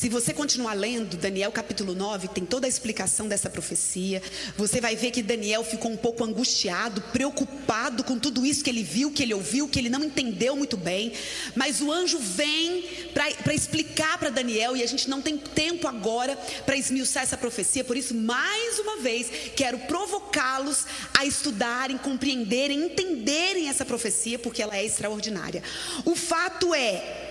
se 0.00 0.08
você 0.08 0.32
continuar 0.32 0.72
lendo 0.72 1.18
Daniel 1.18 1.52
capítulo 1.52 1.94
9, 1.94 2.28
tem 2.28 2.46
toda 2.46 2.66
a 2.66 2.68
explicação 2.70 3.28
dessa 3.28 3.50
profecia. 3.50 4.22
Você 4.56 4.80
vai 4.80 4.96
ver 4.96 5.10
que 5.10 5.22
Daniel 5.22 5.62
ficou 5.62 5.90
um 5.90 5.96
pouco 5.96 6.24
angustiado, 6.24 7.02
preocupado 7.12 8.02
com 8.02 8.18
tudo 8.18 8.46
isso 8.46 8.64
que 8.64 8.70
ele 8.70 8.82
viu, 8.82 9.12
que 9.12 9.22
ele 9.22 9.34
ouviu, 9.34 9.68
que 9.68 9.78
ele 9.78 9.90
não 9.90 10.02
entendeu 10.02 10.56
muito 10.56 10.74
bem. 10.74 11.12
Mas 11.54 11.82
o 11.82 11.92
anjo 11.92 12.18
vem 12.18 12.82
para 13.12 13.52
explicar 13.52 14.16
para 14.16 14.30
Daniel, 14.30 14.74
e 14.74 14.82
a 14.82 14.86
gente 14.86 15.06
não 15.06 15.20
tem 15.20 15.36
tempo 15.36 15.86
agora 15.86 16.34
para 16.64 16.78
esmiuçar 16.78 17.22
essa 17.22 17.36
profecia. 17.36 17.84
Por 17.84 17.94
isso, 17.94 18.14
mais 18.14 18.78
uma 18.78 18.96
vez, 19.02 19.30
quero 19.54 19.80
provocá-los 19.80 20.86
a 21.12 21.26
estudarem, 21.26 21.98
compreenderem, 21.98 22.86
entenderem 22.86 23.68
essa 23.68 23.84
profecia, 23.84 24.38
porque 24.38 24.62
ela 24.62 24.74
é 24.74 24.82
extraordinária. 24.82 25.62
O 26.06 26.16
fato 26.16 26.74
é 26.74 27.26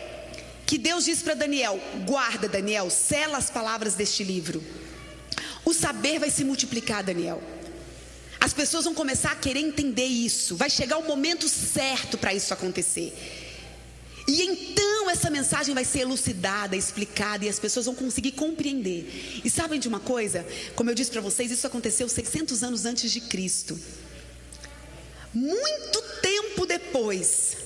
que 0.69 0.77
Deus 0.77 1.05
diz 1.05 1.23
para 1.23 1.33
Daniel: 1.33 1.81
guarda, 2.05 2.47
Daniel, 2.47 2.91
sela 2.91 3.39
as 3.39 3.49
palavras 3.49 3.95
deste 3.95 4.23
livro. 4.23 4.63
O 5.65 5.73
saber 5.73 6.19
vai 6.19 6.29
se 6.29 6.43
multiplicar, 6.43 7.03
Daniel. 7.03 7.41
As 8.39 8.53
pessoas 8.53 8.85
vão 8.85 8.93
começar 8.93 9.31
a 9.31 9.35
querer 9.35 9.61
entender 9.61 10.05
isso. 10.05 10.55
Vai 10.55 10.69
chegar 10.69 10.99
o 10.99 11.07
momento 11.07 11.49
certo 11.49 12.19
para 12.19 12.35
isso 12.35 12.53
acontecer. 12.53 13.17
E 14.27 14.43
então 14.43 15.09
essa 15.09 15.31
mensagem 15.31 15.73
vai 15.73 15.83
ser 15.83 16.01
elucidada, 16.01 16.75
explicada 16.75 17.45
e 17.45 17.49
as 17.49 17.57
pessoas 17.57 17.87
vão 17.87 17.95
conseguir 17.95 18.33
compreender. 18.33 19.41
E 19.43 19.49
sabem 19.49 19.79
de 19.79 19.87
uma 19.87 19.99
coisa? 19.99 20.45
Como 20.75 20.87
eu 20.87 20.93
disse 20.93 21.09
para 21.09 21.19
vocês, 21.19 21.49
isso 21.49 21.65
aconteceu 21.65 22.07
600 22.07 22.61
anos 22.61 22.85
antes 22.85 23.11
de 23.11 23.21
Cristo. 23.21 23.77
Muito 25.33 26.01
tempo 26.21 26.67
depois, 26.67 27.57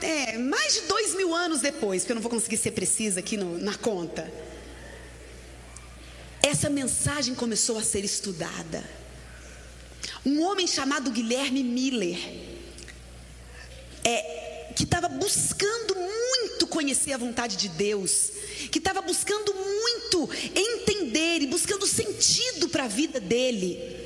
é, 0.00 0.38
mais 0.38 0.74
de 0.74 0.80
dois 0.82 1.14
mil 1.14 1.34
anos 1.34 1.60
depois, 1.60 2.02
porque 2.02 2.12
eu 2.12 2.16
não 2.16 2.22
vou 2.22 2.30
conseguir 2.30 2.56
ser 2.56 2.70
precisa 2.70 3.20
aqui 3.20 3.36
no, 3.36 3.58
na 3.58 3.74
conta, 3.74 4.32
essa 6.42 6.70
mensagem 6.70 7.34
começou 7.34 7.78
a 7.78 7.82
ser 7.82 8.04
estudada. 8.04 8.88
Um 10.24 10.42
homem 10.42 10.66
chamado 10.66 11.10
Guilherme 11.10 11.62
Miller, 11.62 12.18
é, 14.04 14.72
que 14.74 14.84
estava 14.84 15.08
buscando 15.08 15.94
muito 15.96 16.66
conhecer 16.66 17.12
a 17.12 17.18
vontade 17.18 17.56
de 17.56 17.68
Deus, 17.68 18.30
que 18.70 18.78
estava 18.78 19.00
buscando 19.02 19.52
muito 19.54 20.30
entender 20.54 21.42
e 21.42 21.46
buscando 21.46 21.86
sentido 21.86 22.68
para 22.68 22.84
a 22.84 22.88
vida 22.88 23.20
dele, 23.20 23.98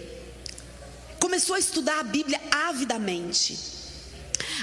começou 1.20 1.54
a 1.54 1.58
estudar 1.58 2.00
a 2.00 2.04
Bíblia 2.04 2.40
avidamente. 2.50 3.81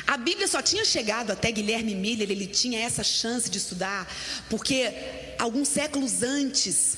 A 0.07 0.17
Bíblia 0.17 0.47
só 0.47 0.61
tinha 0.61 0.85
chegado 0.85 1.31
até 1.31 1.51
Guilherme 1.51 1.95
Miller, 1.95 2.29
ele 2.29 2.47
tinha 2.47 2.79
essa 2.79 3.03
chance 3.03 3.49
de 3.49 3.57
estudar, 3.57 4.07
porque 4.49 4.91
alguns 5.37 5.67
séculos 5.67 6.23
antes, 6.23 6.97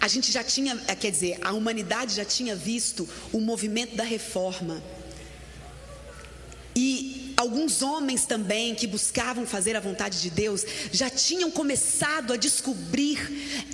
a 0.00 0.08
gente 0.08 0.32
já 0.32 0.42
tinha, 0.42 0.80
eh, 0.88 0.94
quer 0.94 1.10
dizer, 1.10 1.38
a 1.42 1.52
humanidade 1.52 2.14
já 2.14 2.24
tinha 2.24 2.56
visto 2.56 3.08
o 3.32 3.40
movimento 3.40 3.94
da 3.94 4.04
reforma. 4.04 4.82
E 6.74 7.34
alguns 7.36 7.82
homens 7.82 8.24
também 8.24 8.74
que 8.74 8.86
buscavam 8.86 9.46
fazer 9.46 9.76
a 9.76 9.80
vontade 9.80 10.20
de 10.20 10.30
Deus 10.30 10.64
já 10.90 11.10
tinham 11.10 11.50
começado 11.50 12.32
a 12.32 12.36
descobrir 12.36 13.18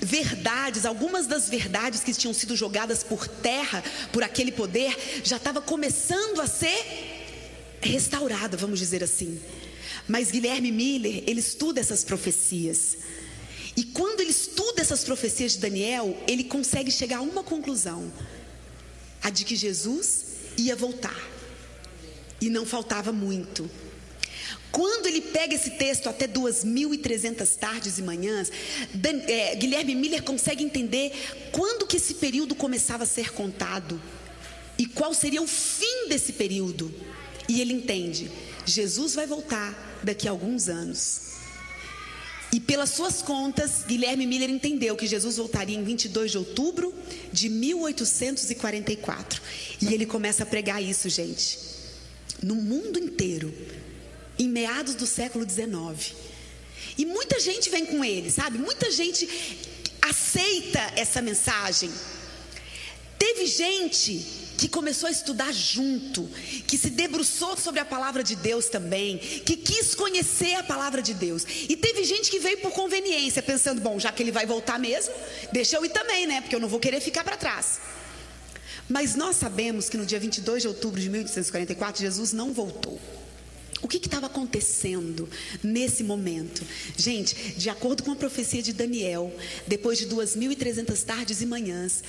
verdades, 0.02 0.84
algumas 0.84 1.26
das 1.26 1.48
verdades 1.48 2.02
que 2.02 2.12
tinham 2.12 2.34
sido 2.34 2.56
jogadas 2.56 3.02
por 3.04 3.28
terra 3.28 3.84
por 4.12 4.22
aquele 4.22 4.50
poder 4.50 4.96
já 5.22 5.36
estava 5.36 5.60
começando 5.60 6.40
a 6.40 6.46
ser 6.46 7.07
restaurada, 7.80 8.56
vamos 8.56 8.78
dizer 8.78 9.02
assim. 9.02 9.40
Mas 10.06 10.30
Guilherme 10.30 10.72
Miller, 10.72 11.22
ele 11.26 11.40
estuda 11.40 11.80
essas 11.80 12.04
profecias. 12.04 12.98
E 13.76 13.84
quando 13.84 14.20
ele 14.20 14.30
estuda 14.30 14.80
essas 14.80 15.04
profecias 15.04 15.52
de 15.52 15.58
Daniel, 15.58 16.16
ele 16.26 16.44
consegue 16.44 16.90
chegar 16.90 17.18
a 17.18 17.22
uma 17.22 17.44
conclusão: 17.44 18.12
a 19.22 19.30
de 19.30 19.44
que 19.44 19.54
Jesus 19.54 20.24
ia 20.56 20.74
voltar. 20.74 21.16
E 22.40 22.48
não 22.48 22.64
faltava 22.64 23.12
muito. 23.12 23.68
Quando 24.70 25.06
ele 25.06 25.20
pega 25.20 25.54
esse 25.54 25.70
texto 25.72 26.08
até 26.08 26.26
2.300 26.28 27.56
tardes 27.56 27.98
e 27.98 28.02
manhãs, 28.02 28.50
Dan, 28.92 29.18
é, 29.26 29.54
Guilherme 29.56 29.94
Miller 29.94 30.22
consegue 30.22 30.62
entender 30.62 31.12
quando 31.52 31.86
que 31.86 31.96
esse 31.96 32.14
período 32.14 32.54
começava 32.54 33.04
a 33.04 33.06
ser 33.06 33.32
contado 33.32 34.00
e 34.76 34.86
qual 34.86 35.12
seria 35.14 35.42
o 35.42 35.46
fim 35.46 36.08
desse 36.08 36.32
período. 36.32 36.94
E 37.48 37.60
ele 37.60 37.72
entende: 37.72 38.30
Jesus 38.66 39.14
vai 39.14 39.26
voltar 39.26 40.00
daqui 40.02 40.28
a 40.28 40.30
alguns 40.30 40.68
anos. 40.68 41.28
E 42.52 42.58
pelas 42.60 42.90
suas 42.90 43.20
contas, 43.20 43.84
Guilherme 43.86 44.26
Miller 44.26 44.48
entendeu 44.48 44.96
que 44.96 45.06
Jesus 45.06 45.36
voltaria 45.36 45.76
em 45.76 45.84
22 45.84 46.30
de 46.30 46.38
outubro 46.38 46.94
de 47.32 47.48
1844. 47.48 49.42
E 49.82 49.92
ele 49.92 50.06
começa 50.06 50.44
a 50.44 50.46
pregar 50.46 50.82
isso, 50.82 51.08
gente, 51.10 51.58
no 52.42 52.54
mundo 52.54 52.98
inteiro, 52.98 53.52
em 54.38 54.48
meados 54.48 54.94
do 54.94 55.06
século 55.06 55.44
19. 55.44 56.14
E 56.96 57.04
muita 57.04 57.38
gente 57.38 57.68
vem 57.68 57.84
com 57.84 58.02
ele, 58.04 58.30
sabe? 58.30 58.56
Muita 58.56 58.90
gente 58.90 59.28
aceita 60.00 60.80
essa 60.96 61.20
mensagem. 61.20 61.90
Teve 63.18 63.46
gente 63.46 64.47
que 64.58 64.68
começou 64.68 65.06
a 65.06 65.12
estudar 65.12 65.52
junto, 65.52 66.28
que 66.66 66.76
se 66.76 66.90
debruçou 66.90 67.56
sobre 67.56 67.78
a 67.78 67.84
palavra 67.84 68.24
de 68.24 68.34
Deus 68.34 68.66
também, 68.66 69.16
que 69.16 69.56
quis 69.56 69.94
conhecer 69.94 70.54
a 70.54 70.64
palavra 70.64 71.00
de 71.00 71.14
Deus. 71.14 71.46
E 71.68 71.76
teve 71.76 72.02
gente 72.02 72.28
que 72.28 72.40
veio 72.40 72.58
por 72.58 72.72
conveniência, 72.72 73.40
pensando: 73.40 73.80
bom, 73.80 74.00
já 74.00 74.10
que 74.10 74.20
ele 74.22 74.32
vai 74.32 74.44
voltar 74.44 74.78
mesmo, 74.78 75.14
deixa 75.52 75.76
eu 75.76 75.84
ir 75.84 75.90
também, 75.90 76.26
né? 76.26 76.40
Porque 76.40 76.56
eu 76.56 76.60
não 76.60 76.68
vou 76.68 76.80
querer 76.80 77.00
ficar 77.00 77.22
para 77.22 77.36
trás. 77.36 77.78
Mas 78.88 79.14
nós 79.14 79.36
sabemos 79.36 79.88
que 79.88 79.96
no 79.96 80.04
dia 80.04 80.18
22 80.18 80.62
de 80.62 80.68
outubro 80.68 81.00
de 81.00 81.08
1844, 81.08 82.02
Jesus 82.02 82.32
não 82.32 82.52
voltou. 82.52 82.98
O 83.80 83.86
que 83.86 83.98
estava 83.98 84.26
acontecendo 84.26 85.28
nesse 85.62 86.02
momento? 86.02 86.66
Gente, 86.96 87.34
de 87.56 87.70
acordo 87.70 88.02
com 88.02 88.10
a 88.10 88.16
profecia 88.16 88.60
de 88.60 88.72
Daniel, 88.72 89.32
depois 89.68 89.98
de 89.98 90.08
2.300 90.08 91.04
tardes 91.04 91.40
e 91.42 91.46
manhãs, 91.46 92.02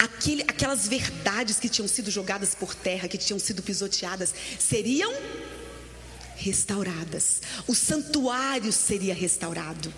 aquele, 0.00 0.42
aquelas 0.42 0.88
verdades 0.88 1.60
que 1.60 1.68
tinham 1.68 1.86
sido 1.86 2.10
jogadas 2.10 2.54
por 2.54 2.74
terra, 2.74 3.06
que 3.06 3.18
tinham 3.18 3.38
sido 3.38 3.62
pisoteadas, 3.62 4.34
seriam 4.58 5.12
restauradas. 6.36 7.42
O 7.66 7.74
santuário 7.74 8.72
seria 8.72 9.14
restaurado. 9.14 9.92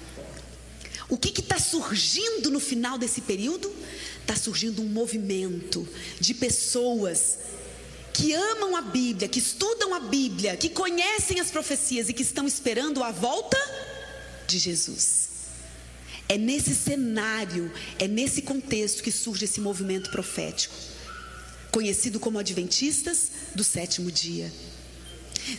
O 1.09 1.16
que 1.16 1.40
está 1.40 1.59
surgindo 1.59 2.50
no 2.50 2.59
final 2.59 2.99
desse 2.99 3.21
período? 3.21 3.73
Está 4.21 4.35
surgindo 4.35 4.82
um 4.82 4.87
movimento 4.87 5.88
de 6.18 6.35
pessoas 6.35 7.38
que 8.12 8.35
amam 8.35 8.75
a 8.75 8.82
Bíblia, 8.82 9.28
que 9.28 9.38
estudam 9.38 9.94
a 9.94 10.00
Bíblia, 10.00 10.56
que 10.56 10.68
conhecem 10.68 11.38
as 11.38 11.50
profecias 11.50 12.09
e 12.09 12.12
que 12.12 12.23
estão 12.23 12.47
esperando 12.47 13.04
a 13.04 13.12
volta 13.12 13.59
de 14.47 14.59
Jesus. 14.59 15.22
É 16.33 16.39
nesse 16.39 16.75
cenário, 16.75 17.71
é 17.99 18.09
nesse 18.09 18.41
contexto 18.41 19.03
que 19.03 19.12
surge 19.12 19.45
esse 19.45 19.61
movimento 19.61 20.11
profético, 20.11 20.75
conhecido 21.71 22.19
como 22.19 22.39
Adventistas 22.39 23.31
do 23.55 23.62
sétimo 23.62 24.11
dia. 24.11 24.51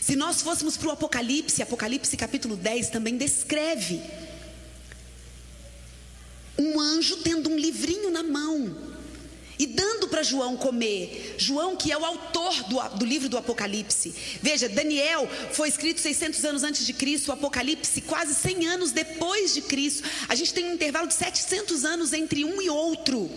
Se 0.02 0.16
nós 0.16 0.42
fôssemos 0.42 0.76
para 0.76 0.88
o 0.88 0.90
Apocalipse, 0.90 1.62
Apocalipse 1.62 2.16
capítulo 2.16 2.56
10 2.56 2.88
também 2.88 3.16
descreve 3.16 4.02
um 6.58 6.80
anjo 6.80 7.18
tendo 7.18 7.50
um 7.50 7.56
livrinho 7.56 8.10
na 8.10 8.24
mão 8.24 8.76
e 9.58 9.66
dando 9.66 10.08
para 10.08 10.22
João 10.22 10.56
comer. 10.56 11.34
João, 11.38 11.76
que 11.76 11.92
é 11.92 11.98
o 11.98 12.04
autor 12.04 12.52
do, 12.64 12.98
do, 12.98 13.04
livro 13.04 13.28
do 13.28 13.38
Apocalipse. 13.38 14.14
Veja, 14.42 14.68
Daniel 14.68 15.28
foi 15.52 15.68
escrito 15.68 16.00
600 16.00 16.44
anos 16.44 16.62
antes 16.62 16.86
de 16.86 16.92
Cristo, 16.92 17.28
o 17.28 17.32
Apocalipse 17.32 18.00
quase 18.02 18.34
100 18.34 18.66
anos 18.66 18.92
depois 18.92 19.54
de 19.54 19.62
Cristo. 19.62 20.08
A 20.28 20.34
gente 20.34 20.52
tem 20.52 20.64
um 20.64 20.74
intervalo 20.74 21.06
de 21.06 21.14
700 21.14 21.84
anos 21.84 22.12
entre 22.12 22.44
um 22.44 22.60
e 22.60 22.68
outro. 22.68 23.30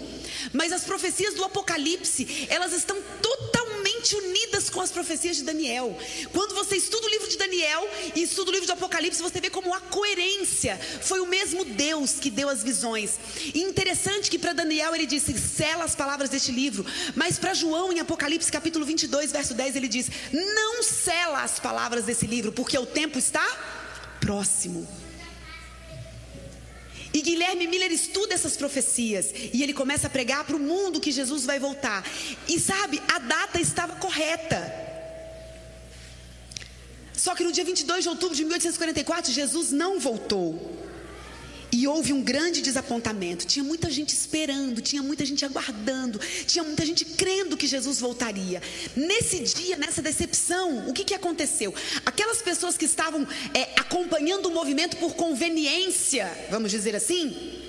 Mas 0.54 0.72
as 0.72 0.84
profecias 0.84 1.34
do 1.34 1.44
Apocalipse, 1.44 2.48
elas 2.50 2.74
estão 2.74 2.98
totalmente 3.22 4.16
unidas 4.16 4.37
com 4.70 4.82
as 4.82 4.92
profecias 4.92 5.38
de 5.38 5.44
Daniel. 5.44 5.98
Quando 6.34 6.56
você 6.56 6.76
estuda 6.76 7.06
o 7.06 7.10
livro 7.10 7.30
de 7.30 7.38
Daniel 7.38 7.88
e 8.16 8.24
estuda 8.24 8.50
o 8.50 8.54
livro 8.54 8.68
do 8.68 8.74
Apocalipse, 8.74 9.22
você 9.22 9.40
vê 9.40 9.50
como 9.50 9.74
a 9.74 9.80
coerência 9.80 10.80
foi 11.02 11.20
o 11.20 11.28
mesmo 11.28 11.64
Deus 11.64 12.14
que 12.14 12.30
deu 12.30 12.50
as 12.50 12.64
visões. 12.64 13.20
E 13.54 13.62
interessante 13.62 14.30
que 14.30 14.40
para 14.40 14.54
Daniel 14.54 14.94
ele 14.96 15.06
disse: 15.06 15.38
sela 15.38 15.84
as 15.84 15.96
palavras 15.96 16.30
deste 16.30 16.52
livro. 16.52 16.86
Mas 17.16 17.38
para 17.38 17.54
João, 17.54 17.94
em 17.94 18.00
Apocalipse 18.00 18.52
capítulo 18.52 18.86
22, 18.86 19.32
verso 19.32 19.54
10, 19.54 19.76
ele 19.76 19.88
diz: 19.88 20.10
não 20.32 20.84
sela 20.84 21.44
as 21.44 21.60
palavras 21.60 22.06
desse 22.06 22.26
livro, 22.26 22.52
porque 22.52 22.78
o 22.78 22.86
tempo 22.86 23.18
está 23.18 23.46
próximo. 24.20 25.07
E 27.18 27.22
Guilherme 27.22 27.66
Miller 27.66 27.92
estuda 27.92 28.36
essas 28.36 28.56
profecias 28.56 29.34
e 29.52 29.64
ele 29.64 29.74
começa 29.74 30.06
a 30.06 30.10
pregar 30.10 30.44
para 30.46 30.56
o 30.56 30.60
mundo 30.60 31.00
que 31.00 31.12
Jesus 31.12 31.46
vai 31.46 31.58
voltar. 31.58 32.06
E 32.48 32.60
sabe, 32.60 33.02
a 33.12 33.18
data 33.18 33.60
estava 33.60 33.96
correta. 33.96 34.62
Só 37.12 37.34
que 37.34 37.44
no 37.44 37.52
dia 37.52 37.66
22 37.66 38.04
de 38.04 38.10
outubro 38.10 38.36
de 38.36 38.44
1844, 38.44 39.34
Jesus 39.34 39.72
não 39.72 40.00
voltou. 40.00 40.87
E 41.78 41.88
houve 41.88 42.12
um 42.12 42.24
grande 42.24 42.60
desapontamento. 42.60 43.46
Tinha 43.46 43.64
muita 43.64 43.92
gente 43.92 44.10
esperando, 44.10 44.82
tinha 44.82 45.04
muita 45.04 45.24
gente 45.24 45.46
aguardando, 45.46 46.20
tinha 46.48 46.64
muita 46.64 46.84
gente 46.84 47.06
crendo 47.06 47.56
que 47.56 47.68
Jesus 47.68 48.00
voltaria. 48.00 48.64
Nesse 48.96 49.42
dia, 49.42 49.78
nessa 49.78 50.02
decepção, 50.02 50.90
o 50.90 50.94
que, 50.94 51.04
que 51.04 51.14
aconteceu? 51.14 51.72
Aquelas 52.04 52.42
pessoas 52.42 52.76
que 52.76 52.86
estavam 52.86 53.28
é, 53.54 53.80
acompanhando 53.80 54.48
o 54.48 54.52
movimento 54.52 54.98
por 54.98 55.14
conveniência, 55.14 56.28
vamos 56.50 56.72
dizer 56.72 56.96
assim, 56.96 57.62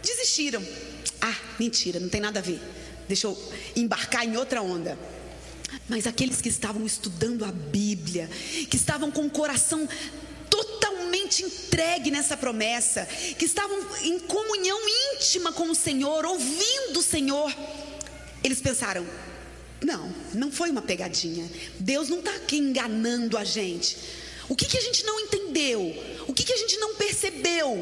desistiram. 0.00 0.64
Ah, 1.20 1.34
mentira, 1.58 1.98
não 1.98 2.08
tem 2.08 2.20
nada 2.20 2.38
a 2.38 2.42
ver. 2.42 2.60
Deixa 3.08 3.26
eu 3.26 3.36
embarcar 3.74 4.24
em 4.24 4.36
outra 4.36 4.62
onda. 4.62 4.96
Mas 5.88 6.06
aqueles 6.06 6.40
que 6.40 6.48
estavam 6.48 6.86
estudando 6.86 7.44
a 7.44 7.50
Bíblia, 7.50 8.30
que 8.70 8.76
estavam 8.76 9.10
com 9.10 9.26
o 9.26 9.30
coração 9.30 9.88
totalmente 11.30 11.44
entregue 11.44 12.10
nessa 12.10 12.36
promessa, 12.36 13.06
que 13.38 13.44
estavam 13.44 13.78
em 14.02 14.18
comunhão 14.18 14.78
íntima 15.14 15.52
com 15.52 15.70
o 15.70 15.74
Senhor, 15.74 16.26
ouvindo 16.26 16.98
o 16.98 17.02
Senhor, 17.02 17.54
eles 18.42 18.60
pensaram: 18.60 19.06
não, 19.80 20.12
não 20.34 20.50
foi 20.50 20.70
uma 20.70 20.82
pegadinha. 20.82 21.48
Deus 21.78 22.08
não 22.08 22.18
está 22.18 22.34
aqui 22.34 22.58
enganando 22.58 23.38
a 23.38 23.44
gente. 23.44 23.96
O 24.48 24.56
que, 24.56 24.66
que 24.66 24.76
a 24.76 24.80
gente 24.80 25.04
não 25.04 25.20
entendeu? 25.20 25.80
O 26.26 26.34
que, 26.34 26.42
que 26.42 26.52
a 26.52 26.56
gente 26.56 26.76
não 26.78 26.96
percebeu? 26.96 27.78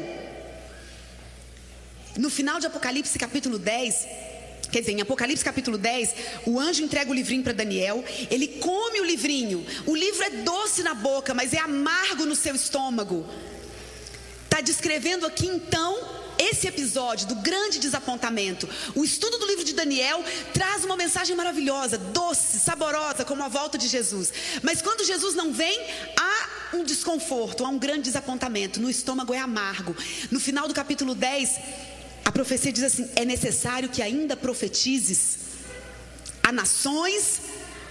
No 2.15 2.29
final 2.29 2.59
de 2.59 2.67
Apocalipse 2.67 3.17
capítulo 3.17 3.57
10, 3.57 4.07
Quer 4.71 4.81
dizer, 4.81 4.91
em 4.91 5.01
Apocalipse 5.01 5.43
capítulo 5.43 5.77
10, 5.77 6.15
o 6.45 6.59
anjo 6.59 6.83
entrega 6.83 7.09
o 7.09 7.13
livrinho 7.13 7.43
para 7.43 7.53
Daniel, 7.53 8.03
ele 8.29 8.47
come 8.47 9.01
o 9.01 9.05
livrinho. 9.05 9.65
O 9.85 9.95
livro 9.95 10.23
é 10.23 10.29
doce 10.29 10.83
na 10.83 10.93
boca, 10.93 11.33
mas 11.33 11.53
é 11.53 11.59
amargo 11.59 12.25
no 12.25 12.35
seu 12.35 12.53
estômago. 12.53 13.25
Está 14.43 14.61
descrevendo 14.61 15.25
aqui 15.25 15.47
então 15.47 16.19
esse 16.39 16.67
episódio 16.67 17.27
do 17.27 17.35
grande 17.35 17.79
desapontamento. 17.79 18.67
O 18.95 19.03
estudo 19.03 19.37
do 19.37 19.45
livro 19.45 19.63
de 19.63 19.73
Daniel 19.73 20.23
traz 20.53 20.85
uma 20.85 20.95
mensagem 20.95 21.35
maravilhosa, 21.35 21.97
doce, 21.97 22.59
saborosa, 22.59 23.25
como 23.25 23.43
a 23.43 23.49
volta 23.49 23.77
de 23.77 23.87
Jesus. 23.87 24.31
Mas 24.63 24.81
quando 24.81 25.05
Jesus 25.05 25.35
não 25.35 25.51
vem, 25.51 25.79
há 26.17 26.75
um 26.77 26.83
desconforto, 26.83 27.65
há 27.65 27.69
um 27.69 27.77
grande 27.77 28.03
desapontamento. 28.03 28.79
No 28.79 28.89
estômago 28.89 29.33
é 29.33 29.39
amargo. 29.39 29.95
No 30.31 30.39
final 30.39 30.67
do 30.67 30.73
capítulo 30.73 31.13
10, 31.13 31.59
a 32.29 32.31
profecia 32.31 32.71
diz 32.71 32.83
assim: 32.83 33.09
é 33.15 33.25
necessário 33.25 33.89
que 33.89 34.03
ainda 34.03 34.37
profetizes 34.37 35.39
a 36.43 36.51
nações, 36.51 37.41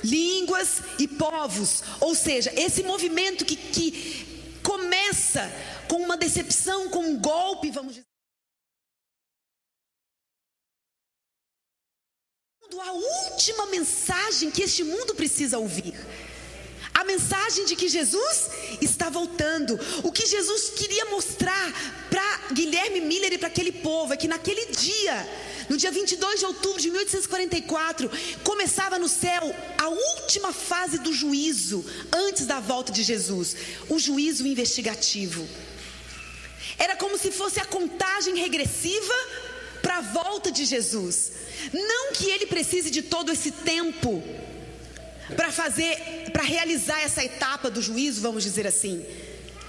línguas 0.05 0.81
e 0.97 1.09
povos. 1.09 1.83
Ou 2.01 2.15
seja, 2.15 2.53
esse 2.55 2.85
movimento 2.85 3.45
que, 3.45 3.57
que 3.57 4.61
começa 4.63 5.43
com 5.89 5.97
uma 5.97 6.17
decepção, 6.17 6.89
com 6.89 7.01
um 7.01 7.19
golpe, 7.21 7.73
vamos 7.73 7.95
dizer. 7.95 8.07
A 12.81 12.93
última 12.93 13.67
mensagem 13.67 14.53
que 14.53 14.63
este 14.63 14.85
mundo 14.85 15.17
precisa 15.17 15.59
ouvir 15.59 15.95
mensagem 17.13 17.65
de 17.65 17.75
que 17.75 17.89
Jesus 17.89 18.37
está 18.83 19.09
voltando. 19.09 19.79
O 20.05 20.13
que 20.13 20.27
Jesus 20.27 20.71
queria 20.77 21.07
mostrar 21.07 21.67
para 22.11 22.53
Guilherme 22.53 23.01
Miller 23.01 23.33
e 23.33 23.39
para 23.39 23.49
aquele 23.49 23.73
povo 23.73 24.13
é 24.13 24.17
que 24.17 24.29
naquele 24.29 24.67
dia, 24.67 25.17
no 25.71 25.77
dia 25.77 25.91
22 25.91 26.41
de 26.41 26.47
outubro 26.47 26.81
de 26.81 26.91
1844, 26.91 28.11
começava 28.45 28.99
no 28.99 29.09
céu 29.09 29.45
a 29.79 29.89
última 29.89 30.53
fase 30.53 30.99
do 30.99 31.13
juízo 31.13 31.85
antes 32.13 32.45
da 32.47 32.61
volta 32.61 32.93
de 32.93 33.03
Jesus 33.03 33.57
o 33.89 33.99
juízo 33.99 34.47
investigativo. 34.47 35.49
Era 36.79 36.95
como 36.97 37.17
se 37.19 37.31
fosse 37.33 37.59
a 37.59 37.65
contagem 37.65 38.37
regressiva 38.37 39.15
para 39.81 39.99
a 39.99 40.01
volta 40.03 40.51
de 40.53 40.65
Jesus. 40.65 41.33
Não 41.73 42.13
que 42.13 42.31
ele 42.31 42.47
precise 42.47 42.91
de 42.91 43.03
todo 43.03 43.33
esse 43.33 43.51
tempo 43.51 44.23
para 45.37 45.53
fazer, 45.53 46.31
para 46.33 46.43
realizar 46.43 47.01
essa 47.01 47.25
etapa 47.25 47.71
do 47.71 47.83
juízo, 47.83 48.21
vamos 48.21 48.43
dizer 48.43 48.67
assim. 48.67 49.05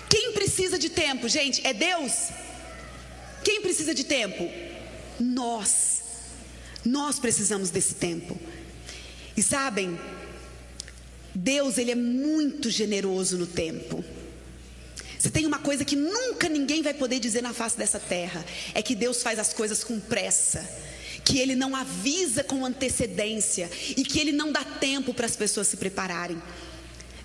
Quem 0.10 0.34
precisa 0.34 0.78
de 0.78 0.90
tempo, 0.90 1.28
gente? 1.28 1.66
É 1.66 1.74
Deus? 1.74 2.30
Quem 3.44 3.62
precisa 3.62 3.94
de 3.94 4.04
tempo? 4.04 4.50
Nós. 5.20 6.02
Nós 6.84 7.20
precisamos 7.20 7.70
desse 7.70 7.96
tempo. 7.96 8.40
E 9.36 9.44
sabem, 9.44 10.00
Deus, 11.36 11.78
ele 11.78 11.92
é 11.92 11.96
muito 11.96 12.70
generoso 12.70 13.38
no 13.38 13.46
tempo. 13.46 14.04
Se 15.18 15.30
tem 15.30 15.46
uma 15.46 15.60
coisa 15.60 15.84
que 15.84 15.96
nunca 15.96 16.48
ninguém 16.48 16.82
vai 16.82 16.94
poder 16.94 17.20
dizer 17.20 17.42
na 17.42 17.54
face 17.54 17.78
dessa 17.78 18.00
terra, 18.00 18.46
é 18.74 18.82
que 18.82 18.96
Deus 18.96 19.22
faz 19.22 19.38
as 19.38 19.54
coisas 19.54 19.84
com 19.84 20.00
pressa 20.00 20.68
que 21.30 21.38
ele 21.38 21.54
não 21.54 21.76
avisa 21.76 22.44
com 22.44 22.66
antecedência 22.66 23.70
e 23.96 24.04
que 24.04 24.20
ele 24.20 24.32
não 24.32 24.52
dá 24.52 24.64
tempo 24.64 25.14
para 25.14 25.28
as 25.28 25.36
pessoas 25.36 25.68
se 25.68 25.78
prepararem. 25.78 26.42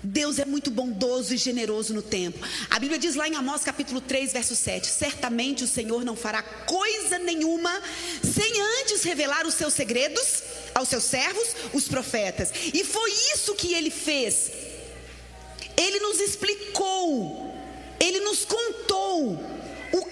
Deus 0.03 0.37
é 0.37 0.45
muito 0.45 0.69
bondoso 0.69 1.33
e 1.33 1.37
generoso 1.37 1.91
no 1.91 2.03
tempo. 2.03 2.37
A 2.69 2.77
Bíblia 2.77 2.99
diz 2.99 3.15
lá 3.15 3.27
em 3.27 3.35
Amós 3.35 3.63
capítulo 3.63 3.99
3, 3.99 4.31
verso 4.31 4.55
7: 4.55 4.85
Certamente 4.85 5.63
o 5.63 5.67
Senhor 5.67 6.05
não 6.05 6.15
fará 6.15 6.43
coisa 6.43 7.17
nenhuma 7.17 7.81
sem 8.21 8.61
antes 8.81 9.01
revelar 9.01 9.47
os 9.47 9.55
seus 9.55 9.73
segredos 9.73 10.43
aos 10.75 10.87
seus 10.87 11.05
servos, 11.05 11.55
os 11.73 11.87
profetas. 11.87 12.51
E 12.75 12.83
foi 12.83 13.11
isso 13.33 13.55
que 13.55 13.73
ele 13.73 13.89
fez. 13.89 14.51
Ele 15.75 15.99
nos 15.99 16.19
explicou, 16.19 17.51
ele 17.99 18.19
nos 18.19 18.45
contou 18.45 19.54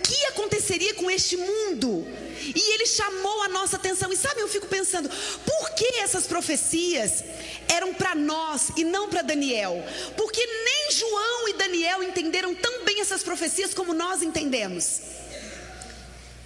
que 0.03 0.25
aconteceria 0.25 0.93
com 0.95 1.09
este 1.09 1.37
mundo. 1.37 2.05
E 2.43 2.73
ele 2.73 2.85
chamou 2.85 3.43
a 3.43 3.47
nossa 3.47 3.77
atenção. 3.77 4.11
E 4.11 4.17
sabe, 4.17 4.41
eu 4.41 4.47
fico 4.47 4.67
pensando, 4.67 5.09
por 5.09 5.69
que 5.71 5.99
essas 5.99 6.27
profecias 6.27 7.23
eram 7.67 7.93
para 7.93 8.13
nós 8.13 8.69
e 8.75 8.83
não 8.83 9.09
para 9.09 9.21
Daniel? 9.21 9.83
Porque 10.17 10.45
nem 10.45 10.91
João 10.91 11.49
e 11.49 11.53
Daniel 11.53 12.03
entenderam 12.03 12.53
tão 12.53 12.83
bem 12.83 12.99
essas 12.99 13.23
profecias 13.23 13.73
como 13.73 13.93
nós 13.93 14.21
entendemos. 14.21 15.01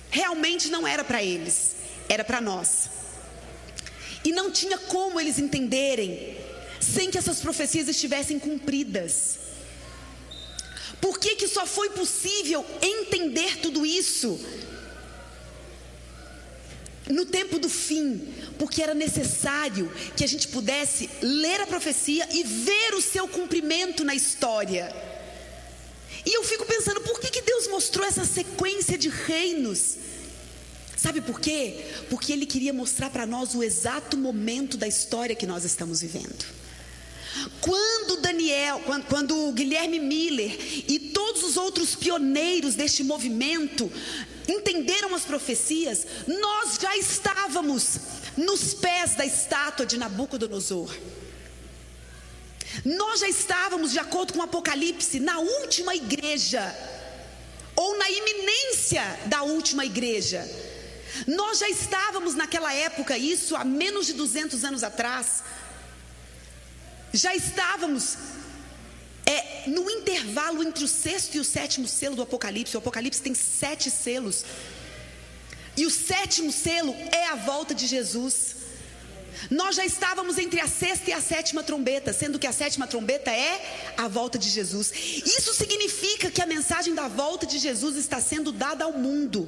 Realmente 0.09 0.69
não 0.69 0.87
era 0.87 1.03
para 1.03 1.23
eles, 1.23 1.75
era 2.07 2.23
para 2.23 2.39
nós. 2.39 2.89
E 4.23 4.31
não 4.31 4.51
tinha 4.51 4.77
como 4.77 5.19
eles 5.19 5.39
entenderem 5.39 6.37
sem 6.79 7.09
que 7.09 7.17
essas 7.17 7.39
profecias 7.39 7.87
estivessem 7.87 8.39
cumpridas. 8.39 9.46
Por 11.01 11.19
que, 11.19 11.35
que 11.35 11.47
só 11.47 11.65
foi 11.65 11.89
possível 11.91 12.65
entender 12.81 13.57
tudo 13.57 13.85
isso 13.85 14.39
no 17.09 17.25
tempo 17.25 17.59
do 17.59 17.69
fim? 17.69 18.33
Porque 18.57 18.81
era 18.81 18.93
necessário 18.93 19.91
que 20.15 20.23
a 20.23 20.27
gente 20.27 20.47
pudesse 20.47 21.09
ler 21.21 21.61
a 21.61 21.67
profecia 21.67 22.27
e 22.31 22.43
ver 22.43 22.95
o 22.95 23.01
seu 23.01 23.27
cumprimento 23.27 24.03
na 24.03 24.15
história. 24.15 24.93
E 26.25 26.35
eu 26.35 26.43
fico 26.43 26.65
pensando, 26.65 26.99
por 27.01 27.19
que, 27.19 27.29
que 27.29 27.41
Deus 27.41 27.67
mostrou 27.67 28.05
essa 28.05 28.25
sequência 28.25 28.97
de 28.97 29.07
reinos? 29.07 29.95
Sabe 30.97 31.21
por 31.21 31.39
quê? 31.39 31.85
Porque 32.09 32.33
Ele 32.33 32.45
queria 32.45 32.73
mostrar 32.73 33.11
para 33.11 33.25
nós 33.25 33.53
o 33.53 33.63
exato 33.63 34.17
momento 34.17 34.77
da 34.77 34.87
história 34.87 35.35
que 35.35 35.45
nós 35.45 35.63
estamos 35.63 36.01
vivendo. 36.01 36.45
Quando 37.61 38.21
Daniel, 38.21 38.81
quando, 38.85 39.05
quando 39.05 39.51
Guilherme 39.51 39.99
Miller 39.99 40.57
e 40.87 40.99
todos 41.13 41.43
os 41.43 41.57
outros 41.57 41.95
pioneiros 41.95 42.75
deste 42.75 43.03
movimento 43.03 43.91
entenderam 44.47 45.13
as 45.13 45.23
profecias, 45.23 46.05
nós 46.27 46.77
já 46.81 46.95
estávamos 46.97 47.99
nos 48.37 48.73
pés 48.73 49.15
da 49.15 49.25
estátua 49.25 49.85
de 49.85 49.97
Nabucodonosor. 49.97 50.95
Nós 52.85 53.21
já 53.21 53.27
estávamos, 53.27 53.91
de 53.91 53.99
acordo 53.99 54.33
com 54.33 54.39
o 54.39 54.43
Apocalipse, 54.43 55.19
na 55.19 55.39
última 55.39 55.95
igreja, 55.95 56.75
ou 57.75 57.97
na 57.97 58.09
iminência 58.09 59.19
da 59.25 59.43
última 59.43 59.85
igreja. 59.85 60.47
Nós 61.25 61.59
já 61.59 61.69
estávamos 61.69 62.35
naquela 62.35 62.73
época, 62.73 63.17
isso 63.17 63.55
há 63.55 63.63
menos 63.63 64.05
de 64.05 64.13
200 64.13 64.63
anos 64.63 64.83
atrás, 64.83 65.43
já 67.13 67.35
estávamos 67.35 68.17
é, 69.25 69.69
no 69.69 69.89
intervalo 69.89 70.63
entre 70.63 70.83
o 70.83 70.87
sexto 70.87 71.35
e 71.35 71.39
o 71.39 71.43
sétimo 71.43 71.87
selo 71.87 72.15
do 72.15 72.21
Apocalipse. 72.21 72.75
O 72.75 72.79
Apocalipse 72.79 73.21
tem 73.21 73.33
sete 73.33 73.89
selos. 73.91 74.45
E 75.75 75.85
o 75.85 75.91
sétimo 75.91 76.51
selo 76.51 76.95
é 77.11 77.27
a 77.27 77.35
volta 77.35 77.75
de 77.75 77.85
Jesus. 77.85 78.55
Nós 79.51 79.75
já 79.75 79.85
estávamos 79.85 80.37
entre 80.37 80.59
a 80.59 80.67
sexta 80.67 81.11
e 81.11 81.13
a 81.13 81.21
sétima 81.21 81.61
trombeta, 81.61 82.11
sendo 82.11 82.39
que 82.39 82.47
a 82.47 82.51
sétima 82.51 82.87
trombeta 82.87 83.31
é 83.31 83.93
a 83.97 84.07
volta 84.07 84.37
de 84.37 84.49
Jesus. 84.49 84.91
Isso 85.25 85.53
significa 85.53 86.31
que 86.31 86.41
a 86.41 86.45
mensagem 86.45 86.95
da 86.95 87.07
volta 87.07 87.45
de 87.45 87.59
Jesus 87.59 87.95
está 87.97 88.19
sendo 88.19 88.51
dada 88.51 88.85
ao 88.85 88.93
mundo. 88.93 89.47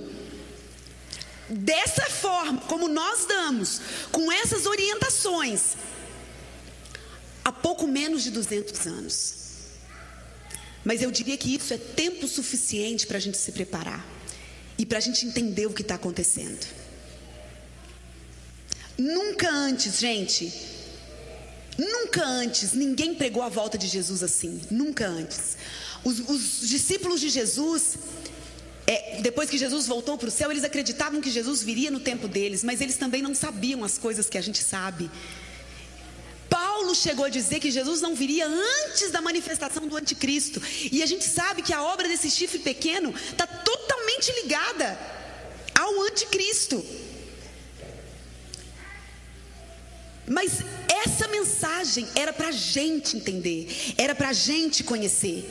Dessa 1.49 2.07
forma, 2.09 2.61
como 2.61 2.87
nós 2.87 3.25
damos, 3.25 3.81
com 4.11 4.31
essas 4.31 4.67
orientações, 4.67 5.75
há 7.49 7.51
pouco 7.51 7.87
menos 7.87 8.23
de 8.23 8.31
200 8.31 8.87
anos. 8.87 9.33
Mas 10.83 11.01
eu 11.01 11.11
diria 11.11 11.35
que 11.35 11.53
isso 11.55 11.73
é 11.73 11.77
tempo 11.77 12.27
suficiente 12.27 13.05
para 13.05 13.17
a 13.17 13.19
gente 13.19 13.37
se 13.37 13.51
preparar 13.51 14.05
e 14.77 14.85
para 14.85 14.99
a 14.99 15.01
gente 15.01 15.25
entender 15.25 15.65
o 15.65 15.73
que 15.73 15.81
está 15.81 15.95
acontecendo. 15.95 16.65
Nunca 18.97 19.49
antes, 19.49 19.99
gente, 19.99 20.53
nunca 21.77 22.23
antes 22.23 22.73
ninguém 22.73 23.15
pregou 23.15 23.41
a 23.41 23.49
volta 23.49 23.77
de 23.77 23.87
Jesus 23.87 24.21
assim. 24.21 24.61
Nunca 24.69 25.07
antes. 25.07 25.57
Os, 26.03 26.19
os 26.19 26.69
discípulos 26.69 27.19
de 27.19 27.29
Jesus, 27.29 27.97
é, 28.85 29.21
depois 29.21 29.49
que 29.49 29.57
Jesus 29.57 29.87
voltou 29.87 30.17
para 30.17 30.29
o 30.29 30.31
céu, 30.31 30.51
eles 30.51 30.63
acreditavam 30.63 31.19
que 31.19 31.31
Jesus 31.31 31.63
viria 31.63 31.89
no 31.89 31.99
tempo 31.99 32.27
deles, 32.27 32.63
mas 32.63 32.79
eles 32.79 32.95
também 32.95 33.21
não 33.21 33.33
sabiam 33.33 33.83
as 33.83 33.97
coisas 33.97 34.29
que 34.29 34.37
a 34.37 34.41
gente 34.41 34.63
sabe. 34.63 35.09
Paulo 36.89 36.95
chegou 36.95 37.25
a 37.25 37.29
dizer 37.29 37.59
que 37.59 37.69
Jesus 37.69 38.01
não 38.01 38.15
viria 38.15 38.47
antes 38.47 39.11
da 39.11 39.21
manifestação 39.21 39.87
do 39.87 39.95
anticristo. 39.95 40.59
E 40.91 41.03
a 41.03 41.05
gente 41.05 41.23
sabe 41.23 41.61
que 41.61 41.71
a 41.71 41.83
obra 41.83 42.07
desse 42.07 42.31
chifre 42.31 42.57
pequeno 42.57 43.13
está 43.13 43.45
totalmente 43.45 44.31
ligada 44.41 44.97
ao 45.77 46.01
anticristo. 46.01 46.83
Mas 50.27 50.63
essa 51.05 51.27
mensagem 51.27 52.07
era 52.15 52.33
para 52.33 52.47
a 52.47 52.51
gente 52.51 53.17
entender, 53.17 53.93
era 53.95 54.15
para 54.15 54.29
a 54.29 54.33
gente 54.33 54.83
conhecer. 54.83 55.47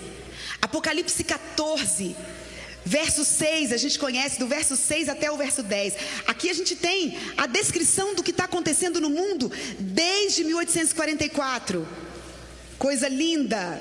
Apocalipse 0.61 1.23
14, 1.23 2.17
Verso 2.89 3.23
6, 3.23 3.71
a 3.75 3.77
gente 3.77 3.99
conhece 3.99 4.39
do 4.39 4.47
verso 4.47 4.75
6 4.75 5.11
até 5.11 5.31
o 5.31 5.37
verso 5.37 5.63
10. 5.63 5.95
Aqui 6.27 6.49
a 6.49 6.55
gente 6.55 6.75
tem 6.75 7.19
a 7.37 7.47
descrição 7.47 8.15
do 8.15 8.23
que 8.23 8.31
está 8.31 8.45
acontecendo 8.45 8.99
no 8.99 9.11
mundo 9.11 9.53
desde 9.79 10.43
1844. 10.43 11.87
Coisa 12.79 13.07
linda. 13.07 13.79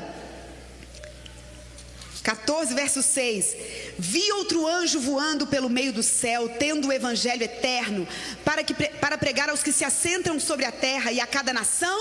14, 2.21 2.73
verso 2.73 3.01
6. 3.01 3.55
Vi 3.97 4.29
outro 4.33 4.67
anjo 4.67 4.99
voando 4.99 5.47
pelo 5.47 5.69
meio 5.69 5.93
do 5.93 6.03
céu, 6.03 6.49
tendo 6.59 6.89
o 6.89 6.91
evangelho 6.91 7.43
eterno, 7.43 8.05
para, 8.43 8.61
que, 8.61 8.73
para 8.73 9.17
pregar 9.17 9.49
aos 9.49 9.63
que 9.63 9.71
se 9.71 9.85
assentam 9.85 10.37
sobre 10.37 10.65
a 10.65 10.71
terra 10.73 11.13
e 11.13 11.21
a 11.21 11.25
cada 11.25 11.53
nação 11.53 11.97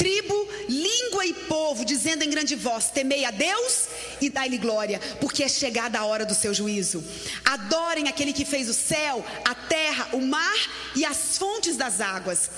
tribo, 0.00 0.48
língua 0.66 1.26
e 1.26 1.34
povo, 1.34 1.84
dizendo 1.84 2.24
em 2.24 2.30
grande 2.30 2.56
voz: 2.56 2.86
Temei 2.86 3.26
a 3.26 3.30
Deus 3.30 3.88
e 4.18 4.30
dai-lhe 4.30 4.56
glória, 4.56 4.98
porque 5.20 5.42
é 5.42 5.48
chegada 5.48 5.98
a 5.98 6.06
hora 6.06 6.24
do 6.24 6.34
seu 6.34 6.54
juízo. 6.54 7.04
Adorem 7.44 8.08
aquele 8.08 8.32
que 8.32 8.46
fez 8.46 8.70
o 8.70 8.72
céu, 8.72 9.22
a 9.44 9.54
terra, 9.54 10.08
o 10.14 10.20
mar 10.22 10.56
e 10.96 11.04
as 11.04 11.36
fontes 11.36 11.76
das 11.76 12.00
águas. 12.00 12.50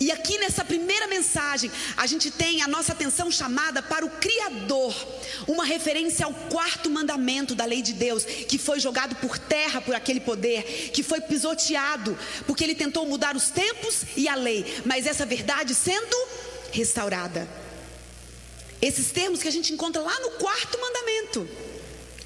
E 0.00 0.12
aqui 0.12 0.38
nessa 0.38 0.64
primeira 0.64 1.06
mensagem, 1.08 1.70
a 1.96 2.06
gente 2.06 2.30
tem 2.30 2.62
a 2.62 2.68
nossa 2.68 2.92
atenção 2.92 3.30
chamada 3.30 3.82
para 3.82 4.04
o 4.04 4.10
Criador, 4.10 4.94
uma 5.48 5.64
referência 5.64 6.26
ao 6.26 6.34
quarto 6.34 6.90
mandamento 6.90 7.54
da 7.54 7.64
lei 7.64 7.80
de 7.80 7.92
Deus, 7.92 8.24
que 8.24 8.58
foi 8.58 8.78
jogado 8.78 9.16
por 9.16 9.38
terra 9.38 9.80
por 9.80 9.94
aquele 9.94 10.20
poder, 10.20 10.90
que 10.92 11.02
foi 11.02 11.20
pisoteado, 11.20 12.16
porque 12.46 12.62
ele 12.62 12.74
tentou 12.74 13.06
mudar 13.06 13.34
os 13.36 13.50
tempos 13.50 14.02
e 14.16 14.28
a 14.28 14.34
lei, 14.34 14.82
mas 14.84 15.06
essa 15.06 15.24
verdade 15.24 15.74
sendo 15.74 16.16
restaurada. 16.74 17.48
Esses 18.82 19.10
termos 19.10 19.40
que 19.40 19.48
a 19.48 19.50
gente 19.50 19.72
encontra 19.72 20.02
lá 20.02 20.20
no 20.20 20.32
quarto 20.32 20.78
mandamento, 20.78 21.48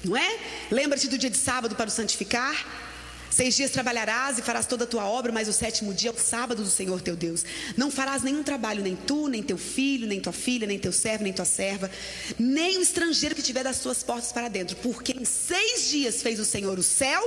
não 0.03 0.17
é? 0.17 0.39
Lembra-te 0.71 1.07
do 1.07 1.17
dia 1.17 1.29
de 1.29 1.37
sábado 1.37 1.75
para 1.75 1.87
o 1.87 1.91
santificar. 1.91 2.87
Seis 3.29 3.55
dias 3.55 3.69
trabalharás 3.69 4.39
e 4.39 4.41
farás 4.41 4.65
toda 4.65 4.85
a 4.85 4.87
tua 4.87 5.05
obra, 5.05 5.31
mas 5.31 5.47
o 5.47 5.53
sétimo 5.53 5.93
dia 5.93 6.09
é 6.09 6.13
o 6.13 6.17
sábado 6.17 6.63
do 6.63 6.69
Senhor 6.69 6.99
teu 6.99 7.15
Deus. 7.15 7.45
Não 7.77 7.91
farás 7.91 8.23
nenhum 8.23 8.41
trabalho, 8.41 8.81
nem 8.81 8.95
tu, 8.95 9.27
nem 9.27 9.43
teu 9.43 9.57
filho, 9.57 10.07
nem 10.07 10.19
tua 10.19 10.33
filha, 10.33 10.65
nem 10.65 10.79
teu 10.79 10.91
servo, 10.91 11.23
nem 11.23 11.31
tua 11.31 11.45
serva, 11.45 11.91
nem 12.39 12.79
o 12.79 12.81
estrangeiro 12.81 13.35
que 13.35 13.43
tiver 13.43 13.63
das 13.63 13.79
tuas 13.79 14.01
portas 14.01 14.31
para 14.31 14.49
dentro. 14.49 14.75
Porque 14.77 15.11
em 15.11 15.25
seis 15.25 15.89
dias 15.89 16.23
fez 16.23 16.39
o 16.39 16.45
Senhor 16.45 16.79
o 16.79 16.83
céu, 16.83 17.21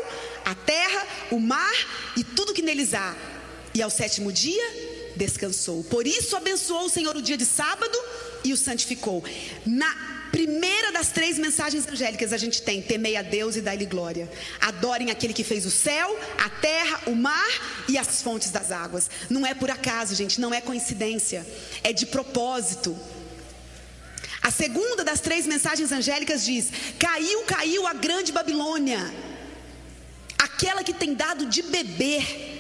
a 0.45 0.57
terra, 0.57 1.07
o 1.31 1.39
mar 1.39 1.73
e 2.17 2.25
tudo 2.25 2.53
que 2.53 2.63
neles 2.63 2.93
há. 2.95 3.15
E 3.73 3.81
ao 3.81 3.89
sétimo 3.89 4.33
dia 4.33 4.91
descansou. 5.23 5.85
Por 5.85 6.07
isso 6.07 6.37
abençoou 6.37 6.87
o 6.87 6.91
Senhor 6.91 7.17
o 7.17 7.23
dia 7.23 7.37
de 7.37 7.47
sábado 7.47 7.97
e 8.43 8.53
o 8.53 8.57
santificou. 8.57 9.23
Na 9.65 9.95
primeira 10.33 10.91
das 10.91 11.11
três 11.11 11.39
mensagens 11.39 11.87
angélicas 11.87 12.33
a 12.33 12.37
gente 12.37 12.63
tem: 12.63 12.83
temei 12.83 13.17
a 13.17 13.23
Deus 13.23 13.55
e 13.55 13.61
dai-lhe 13.61 13.87
glória. 13.87 14.29
Adorem 14.61 15.11
aquele 15.11 15.33
que 15.33 15.45
fez 15.45 15.65
o 15.65 15.71
céu, 15.71 16.09
a 16.39 16.49
terra, 16.49 17.03
o 17.07 17.15
mar 17.15 17.53
e 17.89 17.97
as 17.97 18.21
fontes 18.21 18.51
das 18.51 18.73
águas. 18.73 19.09
Não 19.31 19.47
é 19.47 19.55
por 19.55 19.71
acaso, 19.71 20.15
gente, 20.15 20.41
não 20.41 20.53
é 20.53 20.61
coincidência, 20.61 21.47
é 21.85 21.93
de 21.93 22.07
propósito. 22.07 22.99
A 24.43 24.51
segunda 24.51 25.05
das 25.05 25.21
três 25.21 25.47
mensagens 25.47 25.93
angélicas 25.93 26.45
diz: 26.45 26.73
Caiu, 26.99 27.45
caiu 27.45 27.87
a 27.87 27.93
grande 27.93 28.33
Babilônia, 28.33 29.01
aquela 30.37 30.83
que 30.83 30.93
tem 30.93 31.15
dado 31.15 31.47
de 31.47 31.63
beber 31.63 32.52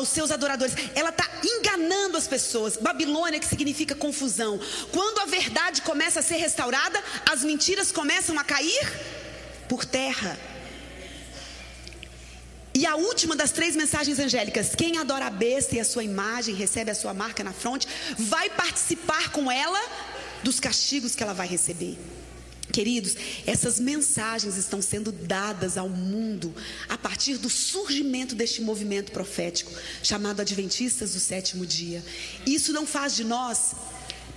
aos 0.00 0.08
seus 0.08 0.30
adoradores. 0.30 0.74
Ela 0.94 1.10
está 1.10 1.28
enganando 1.44 2.16
as 2.16 2.26
pessoas. 2.26 2.76
Babilônia, 2.76 3.38
que 3.38 3.46
significa 3.46 3.94
confusão. 3.94 4.58
Quando 4.92 5.20
a 5.20 5.26
verdade 5.26 5.82
começa 5.82 6.20
a 6.20 6.22
ser 6.22 6.36
restaurada, 6.36 7.02
as 7.30 7.44
mentiras 7.44 7.92
começam 7.92 8.38
a 8.38 8.44
cair 8.44 8.92
por 9.68 9.84
terra. 9.84 10.38
E 12.74 12.86
a 12.86 12.96
última 12.96 13.36
das 13.36 13.52
três 13.52 13.76
mensagens 13.76 14.18
angélicas: 14.18 14.74
quem 14.74 14.98
adora 14.98 15.26
a 15.26 15.30
besta 15.30 15.76
e 15.76 15.80
a 15.80 15.84
sua 15.84 16.02
imagem, 16.02 16.54
recebe 16.54 16.90
a 16.90 16.94
sua 16.94 17.12
marca 17.12 17.44
na 17.44 17.52
fronte, 17.52 17.86
vai 18.18 18.48
participar 18.48 19.30
com 19.30 19.50
ela 19.50 19.80
dos 20.42 20.58
castigos 20.58 21.14
que 21.14 21.22
ela 21.22 21.34
vai 21.34 21.46
receber. 21.46 21.98
Queridos, 22.72 23.16
essas 23.46 23.80
mensagens 23.80 24.56
estão 24.56 24.80
sendo 24.80 25.10
dadas 25.10 25.76
ao 25.76 25.88
mundo 25.88 26.54
a 26.88 26.96
partir 26.96 27.36
do 27.36 27.50
surgimento 27.50 28.34
deste 28.34 28.62
movimento 28.62 29.12
profético, 29.12 29.72
chamado 30.02 30.40
Adventistas 30.40 31.14
do 31.14 31.20
Sétimo 31.20 31.66
Dia. 31.66 32.04
Isso 32.46 32.72
não 32.72 32.86
faz 32.86 33.16
de 33.16 33.24
nós 33.24 33.72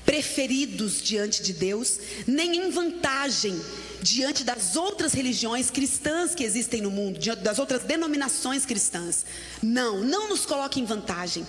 preferidos 0.06 1.02
diante 1.02 1.41
de 1.41 1.54
Deus, 1.54 2.00
nem 2.28 2.58
em 2.58 2.69
vantagem 2.69 3.60
diante 4.02 4.43
das 4.43 4.76
outras 4.76 5.13
religiões 5.13 5.72
cristãs 5.72 6.36
que 6.36 6.43
existem 6.43 6.82
no 6.82 6.91
mundo, 6.91 7.19
das 7.38 7.58
outras 7.58 7.84
denominações 7.84 8.65
cristãs. 8.65 9.26
Não, 9.62 10.02
não 10.02 10.28
nos 10.28 10.46
coloque 10.46 10.80
em 10.80 10.86
vantagem, 10.86 11.46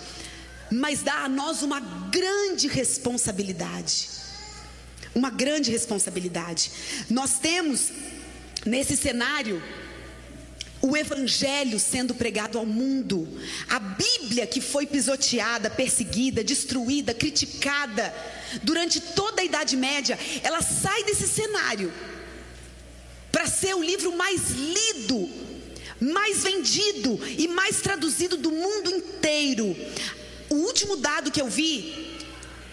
mas 0.71 1.01
dá 1.01 1.25
a 1.25 1.29
nós 1.29 1.61
uma 1.61 1.79
grande 1.79 2.67
responsabilidade. 2.67 4.24
Uma 5.15 5.29
grande 5.29 5.71
responsabilidade. 5.71 6.69
Nós 7.09 7.39
temos 7.39 7.91
nesse 8.65 8.97
cenário 8.97 9.63
o 10.81 10.95
evangelho 10.95 11.79
sendo 11.79 12.13
pregado 12.13 12.59
ao 12.59 12.65
mundo, 12.65 13.27
a 13.67 13.79
Bíblia 13.79 14.45
que 14.45 14.61
foi 14.61 14.85
pisoteada, 14.85 15.69
perseguida, 15.69 16.43
destruída, 16.43 17.13
criticada 17.13 18.13
durante 18.61 18.99
toda 18.99 19.41
a 19.41 19.45
Idade 19.45 19.75
Média, 19.75 20.17
ela 20.43 20.61
sai 20.61 21.03
desse 21.05 21.27
cenário 21.27 21.91
para 23.31 23.47
ser 23.47 23.73
o 23.73 23.83
livro 23.83 24.15
mais 24.15 24.51
lido, 24.51 25.29
mais 25.99 26.43
vendido 26.43 27.19
e 27.37 27.47
mais 27.47 27.81
traduzido 27.81 28.37
do 28.37 28.51
mundo 28.51 28.91
inteiro. 28.91 29.75
O 30.49 30.55
último 30.55 30.97
dado 30.97 31.31
que 31.31 31.41
eu 31.41 31.47
vi 31.49 32.04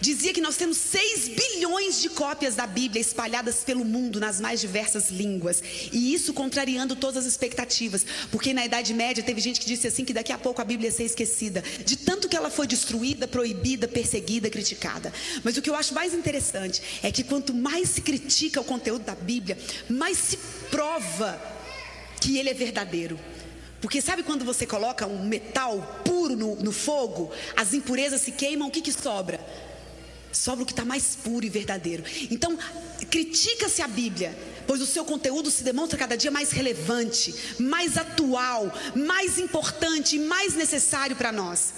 dizia 0.03 0.33
que 0.33 0.41
nós 0.41 0.57
temos 0.57 0.75
6 0.79 1.29
bilhões 1.29 2.01
de 2.01 2.09
cópias 2.09 2.55
da 2.55 2.67
Bíblia 2.67 2.99
espalhadas 2.99 3.63
pelo 3.63 3.85
mundo 3.85 4.19
nas 4.19 4.41
mais 4.41 4.59
diversas 4.59 5.09
línguas. 5.09 5.63
E 5.93 6.13
isso 6.13 6.33
contrariando 6.33 6.93
todas 6.93 7.23
as 7.23 7.25
expectativas, 7.25 8.05
porque 8.29 8.53
na 8.53 8.65
Idade 8.65 8.93
Média 8.93 9.23
teve 9.23 9.39
gente 9.39 9.61
que 9.61 9.65
disse 9.65 9.87
assim 9.87 10.03
que 10.03 10.13
daqui 10.13 10.33
a 10.33 10.37
pouco 10.37 10.61
a 10.61 10.65
Bíblia 10.65 10.89
ia 10.89 10.91
ser 10.93 11.05
esquecida, 11.05 11.63
de 11.85 11.95
tanto 11.95 12.27
que 12.27 12.35
ela 12.35 12.49
foi 12.49 12.67
destruída, 12.67 13.29
proibida, 13.29 13.87
perseguida, 13.87 14.49
criticada. 14.49 15.13
Mas 15.41 15.55
o 15.55 15.61
que 15.61 15.69
eu 15.69 15.75
acho 15.75 15.93
mais 15.93 16.13
interessante 16.13 16.81
é 17.01 17.09
que 17.09 17.23
quanto 17.23 17.53
mais 17.53 17.87
se 17.87 18.01
critica 18.01 18.59
o 18.59 18.65
conteúdo 18.65 19.05
da 19.05 19.15
Bíblia, 19.15 19.57
mais 19.89 20.17
se 20.17 20.37
prova 20.69 21.41
que 22.19 22.37
ele 22.37 22.49
é 22.49 22.53
verdadeiro. 22.53 23.17
Porque 23.79 24.01
sabe 24.01 24.21
quando 24.21 24.43
você 24.43 24.65
coloca 24.65 25.07
um 25.07 25.25
metal 25.25 26.01
puro 26.03 26.35
no, 26.35 26.55
no 26.57 26.73
fogo, 26.73 27.31
as 27.55 27.73
impurezas 27.73 28.19
se 28.19 28.33
queimam, 28.33 28.67
o 28.67 28.71
que, 28.71 28.81
que 28.81 28.91
sobra? 28.91 29.39
Sobra 30.33 30.63
o 30.63 30.65
que 30.65 30.73
está 30.73 30.83
mais 30.83 31.15
puro 31.15 31.45
e 31.45 31.49
verdadeiro. 31.49 32.03
Então, 32.31 32.57
critica-se 33.09 33.83
a 33.83 33.87
Bíblia, 33.87 34.35
pois 34.65 34.81
o 34.81 34.85
seu 34.85 35.05
conteúdo 35.05 35.51
se 35.51 35.63
demonstra 35.63 35.97
cada 35.97 36.17
dia 36.17 36.31
mais 36.31 36.51
relevante, 36.51 37.33
mais 37.59 37.97
atual, 37.97 38.73
mais 38.95 39.37
importante 39.37 40.15
e 40.15 40.19
mais 40.19 40.55
necessário 40.55 41.15
para 41.15 41.31
nós. 41.31 41.73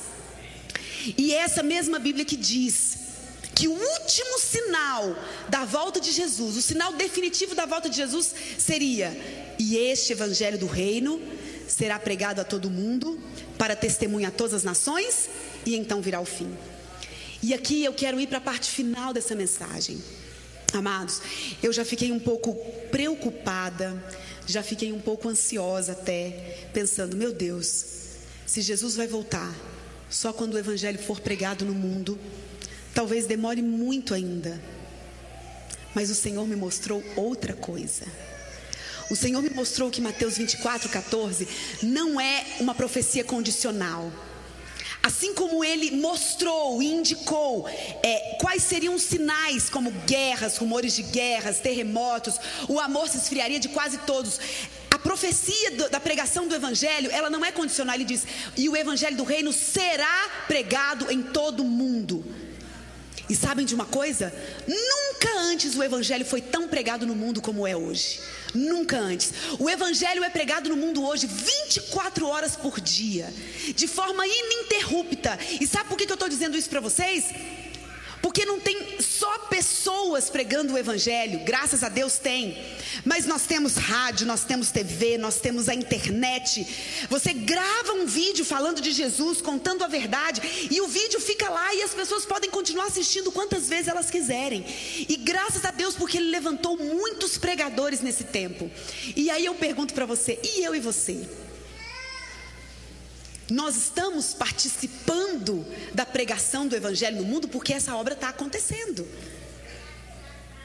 E 1.18 1.34
é 1.34 1.38
essa 1.39 1.62
mesma 1.62 2.00
Bíblia 2.00 2.24
que 2.24 2.38
diz 2.38 2.98
que 3.54 3.68
o 3.68 3.74
último 3.74 4.39
sinal 4.39 5.15
da 5.50 5.65
volta 5.65 6.00
de 6.00 6.12
Jesus, 6.12 6.56
o 6.56 6.62
sinal 6.62 6.94
definitivo 6.94 7.54
da 7.54 7.65
volta 7.65 7.89
de 7.89 7.98
Jesus 7.98 8.34
seria: 8.58 9.15
e 9.60 9.78
este 9.78 10.13
evangelho 10.13 10.58
do 10.58 10.65
reino 10.65 11.22
será 11.68 12.00
pregado 12.00 12.39
a 12.39 12.44
todo 12.44 12.70
mundo 12.70 13.20
para 13.58 13.76
testemunhar 13.76 14.32
a 14.32 14.36
todas 14.36 14.54
as 14.54 14.63
nações 14.63 15.30
e 15.65 15.76
então 15.76 16.02
virá 16.02 16.22
o 16.22 16.26
fim. 16.26 16.56
E 17.46 17.54
aqui 17.54 17.84
eu 17.84 17.94
quero 17.94 18.20
ir 18.20 18.28
para 18.28 18.40
a 18.40 18.42
parte 18.42 18.72
final 18.72 19.14
dessa 19.14 19.36
mensagem. 19.36 20.02
Amados, 20.74 21.22
eu 21.62 21.72
já 21.72 21.86
fiquei 21.86 22.12
um 22.12 22.20
pouco 22.20 22.56
preocupada, 22.90 24.04
já 24.48 24.64
fiquei 24.64 24.92
um 24.92 25.00
pouco 25.00 25.30
ansiosa 25.30 25.92
até, 25.92 26.68
pensando, 26.74 27.16
meu 27.16 27.32
Deus, 27.32 27.86
se 28.46 28.62
Jesus 28.62 28.96
vai 28.96 29.08
voltar 29.08 29.54
só 30.10 30.34
quando 30.34 30.56
o 30.56 30.58
evangelho 30.58 31.00
for 31.00 31.20
pregado 31.20 31.64
no 31.66 31.74
mundo, 31.74 32.20
Talvez 32.96 33.26
demore 33.26 33.62
muito 33.62 34.14
ainda, 34.14 34.58
mas 35.94 36.10
o 36.10 36.16
Senhor 36.16 36.48
me 36.48 36.56
mostrou 36.56 37.04
outra 37.18 37.54
coisa. 37.54 38.06
O 39.12 39.18
Senhor 39.18 39.42
me 39.44 39.50
mostrou 39.50 39.92
que 39.92 40.00
Mateus 40.00 40.38
24, 40.38 40.88
14 40.88 41.46
não 41.84 42.20
é 42.22 42.46
uma 42.62 42.74
profecia 42.74 43.22
condicional. 43.26 44.10
Assim 45.06 45.36
como 45.36 45.63
ele 45.63 45.91
mostrou 45.91 46.82
e 46.82 46.88
indicou 46.88 47.70
é, 48.02 48.38
quais 48.41 48.63
seriam 48.63 48.96
os 48.96 49.04
sinais, 49.04 49.70
como 49.70 49.91
guerras, 49.91 50.58
rumores 50.58 50.96
de 50.96 51.04
guerras, 51.04 51.60
terremotos, 51.60 52.39
o 52.68 52.80
amor 52.80 53.08
se 53.08 53.18
esfriaria 53.18 53.60
de 53.60 53.70
quase 53.70 54.00
todos. 54.00 54.39
A 54.89 54.98
profecia 54.98 55.70
do, 55.78 55.89
da 55.91 56.00
pregação 56.00 56.48
do 56.48 56.56
Evangelho, 56.56 57.12
ela 57.12 57.30
não 57.30 57.46
é 57.46 57.52
condicional. 57.52 57.94
Ele 57.94 58.04
diz: 58.04 58.26
e 58.58 58.68
o 58.68 58.76
Evangelho 58.76 59.15
do 59.15 59.24
Reino 59.24 59.54
será 59.54 60.28
pregado 60.48 61.12
em 61.12 61.22
todo 61.22 61.62
o 61.62 61.68
mundo. 61.68 62.26
E 63.30 63.36
sabem 63.36 63.63
de 63.63 63.76
uma 63.76 63.86
coisa? 63.86 64.34
Nunca 64.68 65.38
antes 65.38 65.76
o 65.76 65.84
Evangelho 65.84 66.26
foi 66.26 66.41
tão 66.41 66.68
pregado 66.68 67.06
no 67.06 67.13
mundo 67.13 67.44
como 67.44 67.68
é 67.68 67.78
hoje. 67.78 68.22
Nunca 68.56 68.98
antes. 68.98 69.34
O 69.60 69.70
Evangelho 69.70 70.24
é 70.24 70.30
pregado 70.30 70.70
no 70.70 70.78
mundo 70.78 71.06
hoje 71.06 71.28
24 71.28 72.28
horas 72.28 72.56
por 72.56 72.80
dia, 72.80 73.34
de 73.76 73.88
forma 73.88 74.26
ininterrupta. 74.26 75.38
E 75.60 75.68
sabe 75.68 75.89
por 75.89 75.98
que 75.98 76.10
eu 76.10 76.13
estou 76.13 76.30
dizendo 76.30 76.58
isso 76.58 76.70
para 76.70 76.80
vocês? 76.80 77.26
Porque 78.26 78.44
não 78.44 78.60
tem 78.60 79.00
só 79.00 79.38
pessoas 79.38 80.32
pregando 80.32 80.74
o 80.74 80.78
Evangelho, 80.80 81.42
graças 81.46 81.84
a 81.84 81.90
Deus 81.90 82.18
tem. 82.18 82.58
Mas 83.06 83.28
nós 83.28 83.44
temos 83.44 83.76
rádio, 83.76 84.26
nós 84.26 84.44
temos 84.44 84.72
TV, 84.72 85.16
nós 85.20 85.40
temos 85.40 85.70
a 85.70 85.76
internet. 85.76 86.66
Você 87.08 87.34
grava 87.34 87.94
um 87.94 88.08
vídeo 88.08 88.44
falando 88.44 88.82
de 88.82 88.92
Jesus, 88.92 89.42
contando 89.42 89.84
a 89.84 89.88
verdade, 89.88 90.42
e 90.72 90.82
o 90.82 90.88
vídeo 90.88 91.22
fica 91.22 91.48
lá 91.50 91.72
e 91.76 91.84
as 91.84 91.94
pessoas 91.94 92.26
podem 92.26 92.50
continuar 92.50 92.86
assistindo 92.86 93.32
quantas 93.32 93.70
vezes 93.70 93.90
elas 93.90 94.10
quiserem. 94.10 94.66
E 95.08 95.18
graças 95.18 95.64
a 95.64 95.70
Deus, 95.70 95.94
porque 95.94 96.18
Ele 96.18 96.32
levantou 96.32 96.76
muitos 96.78 97.38
pregadores 97.38 98.02
nesse 98.02 98.24
tempo. 98.24 98.72
E 99.16 99.30
aí 99.30 99.46
eu 99.46 99.54
pergunto 99.54 99.94
para 99.94 100.08
você, 100.08 100.40
e 100.44 100.64
eu 100.64 100.74
e 100.74 100.80
você? 100.80 101.45
Nós 103.50 103.76
estamos 103.76 104.34
participando 104.34 105.66
da 105.94 106.06
pregação 106.06 106.68
do 106.68 106.76
Evangelho 106.76 107.18
no 107.18 107.24
mundo 107.24 107.48
porque 107.48 107.74
essa 107.74 107.96
obra 107.96 108.14
está 108.14 108.30
acontecendo. 108.30 109.08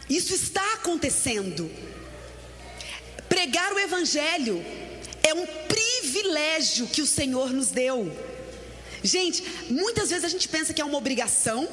Isso 0.08 0.34
está 0.34 0.74
acontecendo. 0.74 1.70
Pregar 3.28 3.72
o 3.72 3.78
Evangelho 3.78 4.64
é 5.22 5.34
um 5.34 5.46
privilégio 5.46 6.86
que 6.86 7.02
o 7.02 7.06
Senhor 7.06 7.52
nos 7.52 7.70
deu. 7.70 8.10
Gente, 9.02 9.44
muitas 9.68 10.10
vezes 10.10 10.24
a 10.24 10.28
gente 10.28 10.48
pensa 10.48 10.72
que 10.72 10.80
é 10.80 10.84
uma 10.84 10.98
obrigação, 10.98 11.68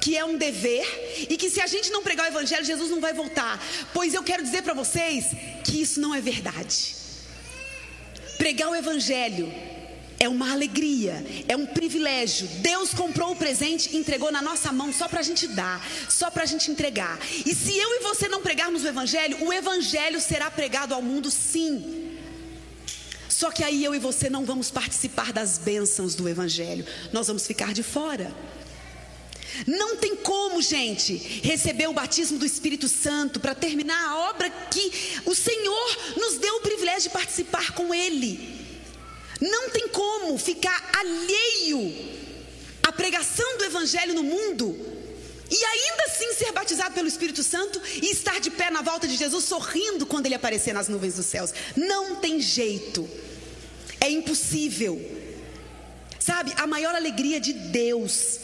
que 0.00 0.16
é 0.16 0.24
um 0.24 0.36
dever, 0.36 1.26
e 1.28 1.36
que 1.36 1.50
se 1.50 1.60
a 1.60 1.66
gente 1.66 1.90
não 1.90 2.02
pregar 2.02 2.26
o 2.26 2.28
Evangelho, 2.28 2.64
Jesus 2.64 2.90
não 2.90 3.00
vai 3.00 3.14
voltar. 3.14 3.62
Pois 3.94 4.14
eu 4.14 4.22
quero 4.22 4.42
dizer 4.42 4.62
para 4.62 4.74
vocês 4.74 5.26
que 5.64 5.80
isso 5.80 6.00
não 6.00 6.14
é 6.14 6.20
verdade. 6.20 6.94
Pregar 8.36 8.70
o 8.70 8.76
Evangelho 8.76 9.52
é 10.18 10.28
uma 10.28 10.52
alegria, 10.52 11.24
é 11.46 11.56
um 11.56 11.66
privilégio. 11.66 12.48
Deus 12.60 12.92
comprou 12.92 13.32
o 13.32 13.36
presente 13.36 13.90
e 13.92 13.96
entregou 13.96 14.32
na 14.32 14.42
nossa 14.42 14.72
mão 14.72 14.92
só 14.92 15.08
para 15.08 15.20
a 15.20 15.22
gente 15.22 15.46
dar, 15.46 15.84
só 16.08 16.30
para 16.30 16.42
a 16.42 16.46
gente 16.46 16.70
entregar. 16.70 17.18
E 17.46 17.54
se 17.54 17.76
eu 17.76 17.94
e 17.94 18.00
você 18.00 18.28
não 18.28 18.42
pregarmos 18.42 18.84
o 18.84 18.88
Evangelho, 18.88 19.44
o 19.44 19.52
Evangelho 19.52 20.20
será 20.20 20.50
pregado 20.50 20.94
ao 20.94 21.00
mundo 21.00 21.30
sim. 21.30 22.16
Só 23.28 23.52
que 23.52 23.62
aí 23.62 23.84
eu 23.84 23.94
e 23.94 23.98
você 24.00 24.28
não 24.28 24.44
vamos 24.44 24.70
participar 24.70 25.32
das 25.32 25.58
bênçãos 25.58 26.16
do 26.16 26.28
Evangelho, 26.28 26.84
nós 27.12 27.28
vamos 27.28 27.46
ficar 27.46 27.72
de 27.72 27.84
fora. 27.84 28.34
Não 29.66 29.96
tem 29.96 30.16
como, 30.16 30.60
gente, 30.60 31.14
receber 31.42 31.88
o 31.88 31.92
batismo 31.92 32.38
do 32.38 32.46
Espírito 32.46 32.88
Santo 32.88 33.40
para 33.40 33.54
terminar 33.54 34.10
a 34.10 34.30
obra 34.30 34.50
que 34.50 35.20
o 35.24 35.34
Senhor 35.34 35.96
nos 36.16 36.38
deu 36.38 36.56
o 36.56 36.60
privilégio 36.60 37.04
de 37.04 37.10
participar 37.10 37.72
com 37.72 37.94
Ele. 37.94 38.57
Não 39.40 39.70
tem 39.70 39.88
como 39.88 40.36
ficar 40.38 40.90
alheio 40.92 41.94
à 42.82 42.92
pregação 42.92 43.58
do 43.58 43.64
Evangelho 43.64 44.14
no 44.14 44.22
mundo 44.22 44.98
e 45.50 45.64
ainda 45.64 46.04
assim 46.04 46.34
ser 46.34 46.52
batizado 46.52 46.94
pelo 46.94 47.08
Espírito 47.08 47.42
Santo 47.42 47.80
e 48.02 48.10
estar 48.10 48.38
de 48.38 48.50
pé 48.50 48.70
na 48.70 48.82
volta 48.82 49.08
de 49.08 49.16
Jesus 49.16 49.44
sorrindo 49.44 50.04
quando 50.04 50.26
ele 50.26 50.34
aparecer 50.34 50.74
nas 50.74 50.88
nuvens 50.88 51.14
dos 51.14 51.26
céus. 51.26 51.54
Não 51.74 52.16
tem 52.16 52.40
jeito. 52.40 53.08
É 54.00 54.10
impossível. 54.10 55.00
Sabe, 56.18 56.52
a 56.56 56.66
maior 56.66 56.94
alegria 56.94 57.40
de 57.40 57.54
Deus 57.54 58.38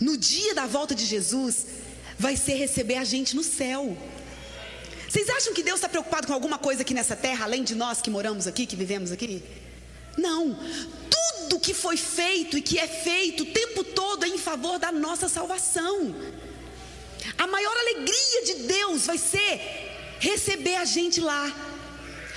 no 0.00 0.16
dia 0.16 0.54
da 0.54 0.66
volta 0.66 0.94
de 0.94 1.04
Jesus 1.04 1.66
vai 2.18 2.36
ser 2.36 2.54
receber 2.54 2.96
a 2.96 3.04
gente 3.04 3.36
no 3.36 3.44
céu. 3.44 3.96
Vocês 5.08 5.28
acham 5.28 5.52
que 5.52 5.62
Deus 5.62 5.76
está 5.76 5.88
preocupado 5.88 6.26
com 6.26 6.32
alguma 6.32 6.58
coisa 6.58 6.82
aqui 6.82 6.94
nessa 6.94 7.14
terra, 7.14 7.44
além 7.44 7.62
de 7.62 7.74
nós 7.74 8.00
que 8.00 8.10
moramos 8.10 8.46
aqui, 8.46 8.66
que 8.66 8.74
vivemos 8.74 9.12
aqui? 9.12 9.42
Não. 10.16 10.56
Tudo 11.10 11.60
que 11.60 11.74
foi 11.74 11.96
feito 11.96 12.58
e 12.58 12.62
que 12.62 12.78
é 12.78 12.86
feito 12.86 13.42
o 13.42 13.46
tempo 13.46 13.84
todo 13.84 14.24
é 14.24 14.28
em 14.28 14.38
favor 14.38 14.78
da 14.78 14.90
nossa 14.90 15.28
salvação. 15.28 16.14
A 17.38 17.46
maior 17.46 17.76
alegria 17.76 18.44
de 18.44 18.54
Deus 18.66 19.06
vai 19.06 19.18
ser 19.18 19.60
receber 20.20 20.76
a 20.76 20.84
gente 20.84 21.20
lá. 21.20 21.52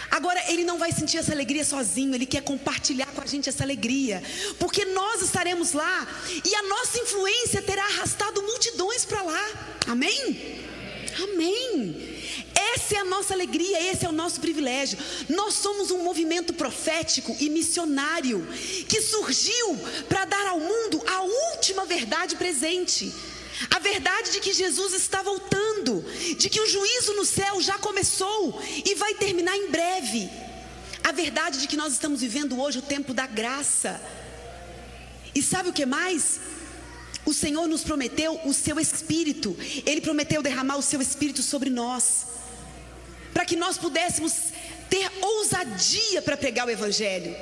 Agora, 0.09 0.41
ele 0.51 0.63
não 0.63 0.77
vai 0.77 0.91
sentir 0.91 1.17
essa 1.17 1.33
alegria 1.33 1.65
sozinho, 1.65 2.15
ele 2.15 2.25
quer 2.25 2.41
compartilhar 2.41 3.07
com 3.07 3.21
a 3.21 3.25
gente 3.25 3.49
essa 3.49 3.63
alegria, 3.63 4.23
porque 4.57 4.85
nós 4.85 5.21
estaremos 5.21 5.73
lá 5.73 6.07
e 6.45 6.55
a 6.55 6.63
nossa 6.63 6.97
influência 6.99 7.61
terá 7.61 7.83
arrastado 7.83 8.41
multidões 8.41 9.03
para 9.03 9.21
lá. 9.21 9.49
Amém? 9.85 10.65
Amém. 11.23 12.16
Essa 12.73 12.95
é 12.95 12.97
a 12.99 13.05
nossa 13.05 13.33
alegria, 13.33 13.91
esse 13.91 14.05
é 14.05 14.09
o 14.09 14.13
nosso 14.13 14.39
privilégio. 14.39 14.97
Nós 15.29 15.53
somos 15.53 15.91
um 15.91 16.03
movimento 16.03 16.53
profético 16.53 17.35
e 17.39 17.49
missionário 17.49 18.47
que 18.87 19.01
surgiu 19.01 19.77
para 20.09 20.25
dar 20.25 20.47
ao 20.47 20.59
mundo 20.59 21.01
a 21.07 21.21
última 21.21 21.85
verdade 21.85 22.35
presente. 22.35 23.13
A 23.71 23.79
verdade 23.79 24.31
de 24.31 24.39
que 24.39 24.53
Jesus 24.53 24.93
está 24.93 25.21
voltando, 25.21 26.03
de 26.37 26.49
que 26.49 26.61
o 26.61 26.67
juízo 26.67 27.13
no 27.13 27.25
céu 27.25 27.59
já 27.61 27.77
começou 27.79 28.61
e 28.85 28.95
vai 28.95 29.15
terminar 29.15 29.55
em 29.55 29.69
breve. 29.69 30.29
A 31.03 31.11
verdade 31.11 31.59
de 31.59 31.67
que 31.67 31.77
nós 31.77 31.93
estamos 31.93 32.21
vivendo 32.21 32.59
hoje 32.59 32.79
o 32.79 32.83
tempo 32.83 33.13
da 33.13 33.25
graça. 33.25 34.01
E 35.33 35.41
sabe 35.41 35.69
o 35.69 35.73
que 35.73 35.85
mais? 35.85 36.39
O 37.25 37.33
Senhor 37.33 37.67
nos 37.67 37.83
prometeu 37.83 38.39
o 38.45 38.53
seu 38.53 38.79
espírito. 38.79 39.55
Ele 39.85 40.01
prometeu 40.01 40.41
derramar 40.41 40.77
o 40.77 40.81
seu 40.81 41.01
espírito 41.01 41.41
sobre 41.41 41.69
nós, 41.69 42.25
para 43.37 43.45
que 43.45 43.55
nós 43.55 43.77
pudéssemos 43.77 44.33
ter 44.89 45.11
ousadia 45.21 46.23
para 46.23 46.35
pregar 46.35 46.65
o 46.65 46.71
evangelho. 46.71 47.35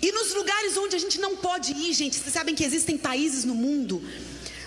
E 0.00 0.12
nos 0.12 0.32
lugares 0.32 0.76
onde 0.76 0.94
a 0.94 1.00
gente 1.00 1.18
não 1.18 1.34
pode 1.38 1.72
ir, 1.72 1.92
gente, 1.94 2.16
vocês 2.16 2.32
sabem 2.32 2.54
que 2.54 2.62
existem 2.62 2.96
países 2.96 3.44
no 3.44 3.52
mundo 3.52 4.00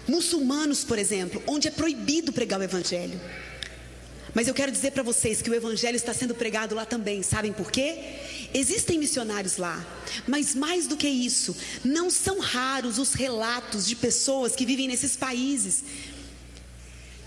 muçulmanos, 0.05 0.83
por 0.83 0.99
exemplo, 0.99 1.41
onde 1.47 1.69
é 1.69 1.71
proibido 1.71 2.33
pregar 2.33 2.59
o 2.59 2.63
evangelho. 2.63 3.17
Mas 4.33 4.49
eu 4.49 4.53
quero 4.53 4.69
dizer 4.69 4.91
para 4.91 5.01
vocês 5.01 5.41
que 5.41 5.49
o 5.49 5.55
evangelho 5.55 5.95
está 5.95 6.13
sendo 6.13 6.35
pregado 6.35 6.75
lá 6.75 6.85
também, 6.85 7.23
sabem 7.23 7.53
por 7.53 7.71
quê? 7.71 7.95
Existem 8.53 8.99
missionários 8.99 9.55
lá, 9.55 9.81
mas 10.27 10.53
mais 10.53 10.87
do 10.87 10.97
que 10.97 11.07
isso, 11.07 11.55
não 11.85 12.09
são 12.09 12.37
raros 12.37 12.99
os 12.99 13.13
relatos 13.13 13.87
de 13.87 13.95
pessoas 13.95 14.57
que 14.57 14.65
vivem 14.65 14.89
nesses 14.89 15.15
países, 15.15 15.85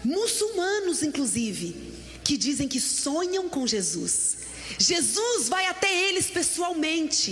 muçulmanos 0.04 1.02
inclusive, 1.02 1.91
que 2.24 2.36
dizem 2.36 2.68
que 2.68 2.80
sonham 2.80 3.48
com 3.48 3.66
Jesus. 3.66 4.36
Jesus 4.78 5.48
vai 5.48 5.66
até 5.66 6.08
eles 6.08 6.30
pessoalmente, 6.30 7.30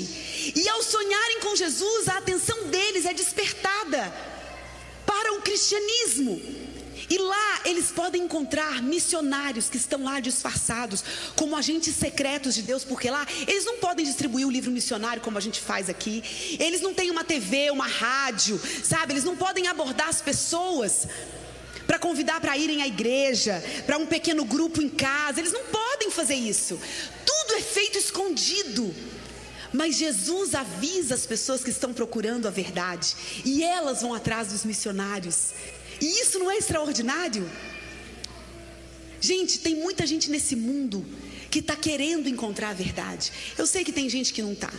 e 0.54 0.68
ao 0.68 0.82
sonharem 0.82 1.40
com 1.40 1.56
Jesus, 1.56 2.08
a 2.08 2.18
atenção 2.18 2.68
deles 2.68 3.06
é 3.06 3.14
despertada 3.14 4.12
para 5.06 5.32
o 5.34 5.42
cristianismo. 5.42 6.40
E 7.08 7.18
lá 7.18 7.60
eles 7.64 7.90
podem 7.90 8.22
encontrar 8.22 8.80
missionários 8.80 9.68
que 9.68 9.76
estão 9.76 10.04
lá 10.04 10.20
disfarçados 10.20 11.02
como 11.34 11.56
agentes 11.56 11.96
secretos 11.96 12.54
de 12.54 12.62
Deus, 12.62 12.84
porque 12.84 13.10
lá 13.10 13.26
eles 13.48 13.64
não 13.64 13.78
podem 13.78 14.06
distribuir 14.06 14.46
o 14.46 14.50
livro 14.50 14.70
missionário 14.70 15.20
como 15.20 15.36
a 15.36 15.40
gente 15.40 15.60
faz 15.60 15.88
aqui. 15.88 16.22
Eles 16.60 16.80
não 16.80 16.94
têm 16.94 17.10
uma 17.10 17.24
TV, 17.24 17.70
uma 17.72 17.86
rádio, 17.86 18.60
sabe? 18.84 19.12
Eles 19.12 19.24
não 19.24 19.36
podem 19.36 19.66
abordar 19.66 20.08
as 20.08 20.22
pessoas 20.22 21.08
para 21.90 21.98
convidar 21.98 22.40
para 22.40 22.56
irem 22.56 22.82
à 22.82 22.86
igreja, 22.86 23.60
para 23.84 23.98
um 23.98 24.06
pequeno 24.06 24.44
grupo 24.44 24.80
em 24.80 24.88
casa. 24.88 25.40
Eles 25.40 25.50
não 25.50 25.64
podem 25.64 26.08
fazer 26.08 26.36
isso. 26.36 26.78
Tudo 27.26 27.54
é 27.54 27.60
feito 27.60 27.98
escondido. 27.98 28.94
Mas 29.72 29.96
Jesus 29.96 30.54
avisa 30.54 31.16
as 31.16 31.26
pessoas 31.26 31.64
que 31.64 31.70
estão 31.70 31.92
procurando 31.92 32.46
a 32.46 32.50
verdade 32.50 33.16
e 33.44 33.64
elas 33.64 34.02
vão 34.02 34.14
atrás 34.14 34.52
dos 34.52 34.64
missionários. 34.64 35.50
E 36.00 36.06
isso 36.22 36.38
não 36.38 36.48
é 36.48 36.58
extraordinário? 36.58 37.50
Gente, 39.20 39.58
tem 39.58 39.74
muita 39.74 40.06
gente 40.06 40.30
nesse 40.30 40.54
mundo 40.54 41.04
que 41.50 41.58
está 41.58 41.74
querendo 41.74 42.28
encontrar 42.28 42.70
a 42.70 42.72
verdade. 42.72 43.32
Eu 43.58 43.66
sei 43.66 43.82
que 43.82 43.90
tem 43.90 44.08
gente 44.08 44.32
que 44.32 44.42
não 44.42 44.52
está. 44.52 44.72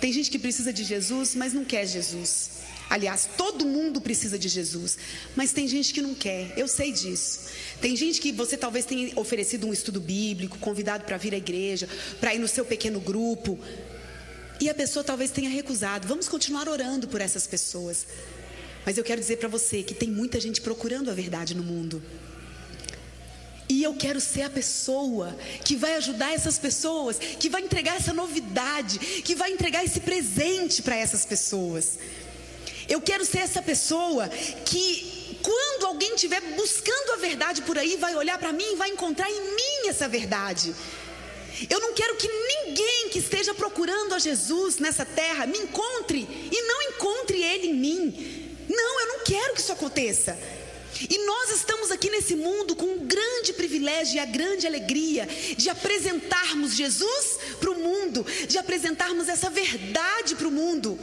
Tem 0.00 0.12
gente 0.12 0.30
que 0.30 0.38
precisa 0.38 0.72
de 0.72 0.84
Jesus, 0.84 1.34
mas 1.34 1.52
não 1.52 1.64
quer 1.64 1.84
Jesus. 1.84 2.53
Aliás, 2.88 3.28
todo 3.36 3.64
mundo 3.64 4.00
precisa 4.00 4.38
de 4.38 4.48
Jesus, 4.48 4.98
mas 5.34 5.52
tem 5.52 5.66
gente 5.66 5.92
que 5.92 6.02
não 6.02 6.14
quer. 6.14 6.52
Eu 6.56 6.68
sei 6.68 6.92
disso. 6.92 7.40
Tem 7.80 7.96
gente 7.96 8.20
que 8.20 8.30
você 8.30 8.56
talvez 8.56 8.84
tenha 8.84 9.10
oferecido 9.18 9.66
um 9.66 9.72
estudo 9.72 10.00
bíblico, 10.00 10.58
convidado 10.58 11.04
para 11.04 11.16
vir 11.16 11.34
à 11.34 11.38
igreja, 11.38 11.88
para 12.20 12.34
ir 12.34 12.38
no 12.38 12.48
seu 12.48 12.64
pequeno 12.64 13.00
grupo, 13.00 13.58
e 14.60 14.68
a 14.68 14.74
pessoa 14.74 15.04
talvez 15.04 15.30
tenha 15.30 15.50
recusado. 15.50 16.06
Vamos 16.06 16.28
continuar 16.28 16.68
orando 16.68 17.08
por 17.08 17.20
essas 17.20 17.46
pessoas. 17.46 18.06
Mas 18.86 18.98
eu 18.98 19.04
quero 19.04 19.20
dizer 19.20 19.38
para 19.38 19.48
você 19.48 19.82
que 19.82 19.94
tem 19.94 20.10
muita 20.10 20.38
gente 20.38 20.60
procurando 20.60 21.10
a 21.10 21.14
verdade 21.14 21.54
no 21.54 21.62
mundo. 21.62 22.02
E 23.68 23.82
eu 23.82 23.94
quero 23.94 24.20
ser 24.20 24.42
a 24.42 24.50
pessoa 24.50 25.36
que 25.64 25.74
vai 25.74 25.96
ajudar 25.96 26.32
essas 26.32 26.58
pessoas, 26.58 27.18
que 27.18 27.48
vai 27.48 27.62
entregar 27.62 27.96
essa 27.96 28.12
novidade, 28.12 28.98
que 28.98 29.34
vai 29.34 29.52
entregar 29.52 29.84
esse 29.84 30.00
presente 30.00 30.82
para 30.82 30.96
essas 30.96 31.24
pessoas. 31.24 31.98
Eu 32.88 33.00
quero 33.00 33.24
ser 33.24 33.38
essa 33.38 33.62
pessoa 33.62 34.28
que, 34.28 35.38
quando 35.42 35.86
alguém 35.86 36.14
estiver 36.14 36.40
buscando 36.40 37.12
a 37.12 37.16
verdade 37.16 37.62
por 37.62 37.78
aí, 37.78 37.96
vai 37.96 38.14
olhar 38.14 38.38
para 38.38 38.52
mim 38.52 38.72
e 38.72 38.76
vai 38.76 38.90
encontrar 38.90 39.30
em 39.30 39.40
mim 39.40 39.88
essa 39.88 40.08
verdade. 40.08 40.74
Eu 41.70 41.80
não 41.80 41.94
quero 41.94 42.16
que 42.16 42.28
ninguém 42.28 43.08
que 43.10 43.18
esteja 43.18 43.54
procurando 43.54 44.14
a 44.14 44.18
Jesus 44.18 44.78
nessa 44.78 45.04
terra 45.04 45.46
me 45.46 45.58
encontre 45.58 46.26
e 46.50 46.62
não 46.62 46.82
encontre 46.82 47.42
Ele 47.42 47.68
em 47.68 47.74
mim. 47.74 48.56
Não, 48.68 49.00
eu 49.00 49.06
não 49.08 49.24
quero 49.24 49.54
que 49.54 49.60
isso 49.60 49.72
aconteça. 49.72 50.36
E 51.08 51.26
nós 51.26 51.50
estamos 51.50 51.90
aqui 51.90 52.08
nesse 52.08 52.36
mundo 52.36 52.76
com 52.76 52.86
um 52.86 53.06
grande 53.06 53.52
privilégio 53.52 54.16
e 54.16 54.18
a 54.18 54.24
grande 54.24 54.66
alegria 54.66 55.26
de 55.56 55.68
apresentarmos 55.68 56.74
Jesus 56.74 57.38
para 57.58 57.70
o 57.70 57.78
mundo, 57.78 58.24
de 58.48 58.58
apresentarmos 58.58 59.28
essa 59.28 59.50
verdade 59.50 60.34
para 60.34 60.48
o 60.48 60.52
mundo. 60.52 60.98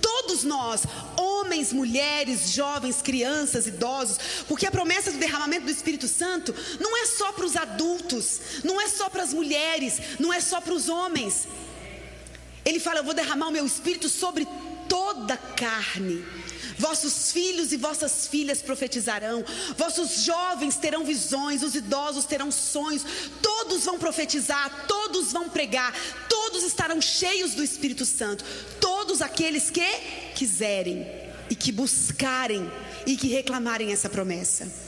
Todos 0.00 0.44
nós, 0.44 0.82
homens, 1.16 1.72
mulheres, 1.72 2.50
jovens, 2.50 3.00
crianças, 3.00 3.66
idosos, 3.66 4.18
porque 4.48 4.66
a 4.66 4.70
promessa 4.70 5.12
do 5.12 5.18
derramamento 5.18 5.66
do 5.66 5.70
Espírito 5.70 6.08
Santo 6.08 6.54
não 6.80 6.96
é 6.96 7.06
só 7.06 7.32
para 7.32 7.46
os 7.46 7.56
adultos, 7.56 8.40
não 8.64 8.80
é 8.80 8.88
só 8.88 9.08
para 9.08 9.22
as 9.22 9.32
mulheres, 9.32 10.00
não 10.18 10.32
é 10.32 10.40
só 10.40 10.60
para 10.60 10.74
os 10.74 10.88
homens. 10.88 11.46
Ele 12.64 12.80
fala: 12.80 12.98
Eu 12.98 13.04
vou 13.04 13.14
derramar 13.14 13.48
o 13.48 13.52
meu 13.52 13.64
espírito 13.64 14.08
sobre 14.08 14.46
toda 14.88 15.36
carne. 15.36 16.24
Vossos 16.78 17.32
filhos 17.32 17.72
e 17.72 17.76
vossas 17.76 18.26
filhas 18.26 18.60
profetizarão, 18.60 19.44
vossos 19.78 20.24
jovens 20.24 20.76
terão 20.76 21.04
visões, 21.04 21.62
os 21.62 21.74
idosos 21.74 22.26
terão 22.26 22.50
sonhos, 22.50 23.02
todos 23.40 23.84
vão 23.84 23.98
profetizar, 23.98 24.86
todos 24.86 25.32
vão 25.32 25.48
pregar, 25.48 25.94
todos 26.28 26.64
estarão 26.64 27.00
cheios 27.00 27.54
do 27.54 27.64
Espírito 27.64 28.04
Santo, 28.04 28.44
todos 28.78 29.22
aqueles 29.22 29.70
que 29.70 29.88
quiserem 30.34 31.06
e 31.48 31.54
que 31.54 31.72
buscarem 31.72 32.70
e 33.06 33.16
que 33.16 33.28
reclamarem 33.28 33.92
essa 33.92 34.10
promessa. 34.10 34.85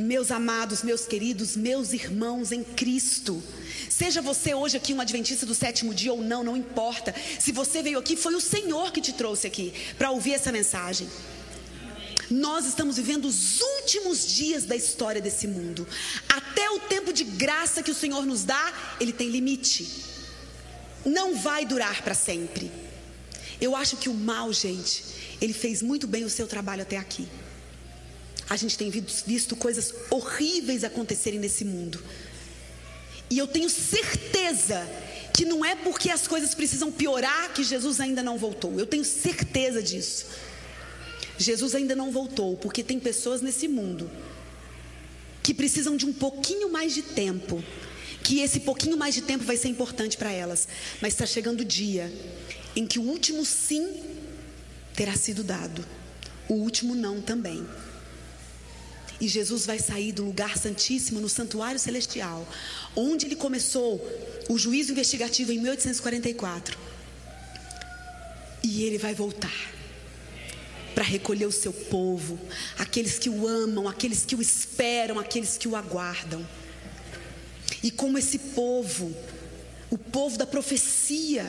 Meus 0.00 0.30
amados, 0.30 0.82
meus 0.82 1.04
queridos, 1.06 1.56
meus 1.56 1.92
irmãos 1.92 2.52
em 2.52 2.64
Cristo, 2.64 3.42
Seja 3.88 4.22
você 4.22 4.54
hoje 4.54 4.76
aqui 4.76 4.94
um 4.94 5.00
adventista 5.00 5.44
do 5.44 5.54
sétimo 5.54 5.92
dia 5.92 6.12
ou 6.12 6.22
não, 6.22 6.42
não 6.42 6.56
importa. 6.56 7.14
Se 7.38 7.52
você 7.52 7.82
veio 7.82 7.98
aqui, 7.98 8.16
foi 8.16 8.34
o 8.34 8.40
Senhor 8.40 8.92
que 8.92 9.00
te 9.00 9.12
trouxe 9.12 9.46
aqui 9.46 9.74
para 9.98 10.10
ouvir 10.10 10.32
essa 10.32 10.50
mensagem. 10.50 11.06
Nós 12.30 12.64
estamos 12.64 12.96
vivendo 12.96 13.26
os 13.26 13.60
últimos 13.60 14.26
dias 14.34 14.64
da 14.64 14.74
história 14.74 15.20
desse 15.20 15.46
mundo. 15.46 15.86
Até 16.28 16.70
o 16.70 16.78
tempo 16.78 17.12
de 17.12 17.24
graça 17.24 17.82
que 17.82 17.90
o 17.90 17.94
Senhor 17.94 18.24
nos 18.24 18.44
dá, 18.44 18.72
ele 19.00 19.12
tem 19.12 19.28
limite. 19.28 19.86
Não 21.04 21.34
vai 21.34 21.66
durar 21.66 22.02
para 22.02 22.14
sempre. 22.14 22.70
Eu 23.60 23.76
acho 23.76 23.96
que 23.96 24.08
o 24.08 24.14
mal, 24.14 24.52
gente, 24.52 25.04
ele 25.40 25.52
fez 25.52 25.82
muito 25.82 26.06
bem 26.06 26.24
o 26.24 26.30
seu 26.30 26.46
trabalho 26.46 26.82
até 26.82 26.96
aqui. 26.96 27.28
A 28.50 28.56
gente 28.56 28.76
tem 28.76 28.90
visto 28.90 29.54
coisas 29.54 29.94
horríveis 30.10 30.82
acontecerem 30.82 31.38
nesse 31.38 31.64
mundo. 31.64 32.02
E 33.30 33.38
eu 33.38 33.46
tenho 33.46 33.70
certeza 33.70 34.84
que 35.32 35.44
não 35.44 35.64
é 35.64 35.76
porque 35.76 36.10
as 36.10 36.26
coisas 36.26 36.52
precisam 36.52 36.90
piorar 36.90 37.52
que 37.52 37.62
Jesus 37.62 38.00
ainda 38.00 38.24
não 38.24 38.36
voltou. 38.36 38.76
Eu 38.78 38.86
tenho 38.86 39.04
certeza 39.04 39.80
disso. 39.80 40.26
Jesus 41.38 41.76
ainda 41.76 41.94
não 41.94 42.10
voltou, 42.10 42.56
porque 42.56 42.82
tem 42.82 42.98
pessoas 42.98 43.40
nesse 43.40 43.68
mundo 43.68 44.10
que 45.44 45.54
precisam 45.54 45.96
de 45.96 46.04
um 46.04 46.12
pouquinho 46.12 46.70
mais 46.72 46.92
de 46.92 47.02
tempo. 47.02 47.62
Que 48.24 48.40
esse 48.40 48.60
pouquinho 48.60 48.96
mais 48.96 49.14
de 49.14 49.22
tempo 49.22 49.44
vai 49.44 49.56
ser 49.56 49.68
importante 49.68 50.16
para 50.16 50.32
elas. 50.32 50.66
Mas 51.00 51.12
está 51.14 51.24
chegando 51.24 51.60
o 51.60 51.64
dia 51.64 52.12
em 52.74 52.84
que 52.84 52.98
o 52.98 53.02
último 53.02 53.44
sim 53.44 54.02
terá 54.94 55.14
sido 55.14 55.44
dado, 55.44 55.86
o 56.48 56.54
último 56.54 56.96
não 56.96 57.20
também. 57.20 57.64
E 59.20 59.28
Jesus 59.28 59.66
vai 59.66 59.78
sair 59.78 60.12
do 60.12 60.24
lugar 60.24 60.56
santíssimo 60.56 61.20
no 61.20 61.28
santuário 61.28 61.78
celestial, 61.78 62.48
onde 62.96 63.26
ele 63.26 63.36
começou 63.36 64.00
o 64.48 64.58
juízo 64.58 64.92
investigativo 64.92 65.52
em 65.52 65.58
1844. 65.58 66.78
E 68.62 68.84
ele 68.84 68.98
vai 68.98 69.14
voltar 69.14 69.70
para 70.94 71.04
recolher 71.04 71.46
o 71.46 71.52
seu 71.52 71.72
povo, 71.72 72.38
aqueles 72.78 73.18
que 73.18 73.28
o 73.28 73.46
amam, 73.46 73.88
aqueles 73.88 74.24
que 74.24 74.34
o 74.34 74.42
esperam, 74.42 75.18
aqueles 75.18 75.56
que 75.56 75.68
o 75.68 75.76
aguardam. 75.76 76.46
E 77.82 77.90
como 77.90 78.18
esse 78.18 78.38
povo, 78.38 79.14
o 79.90 79.96
povo 79.96 80.36
da 80.36 80.46
profecia, 80.46 81.44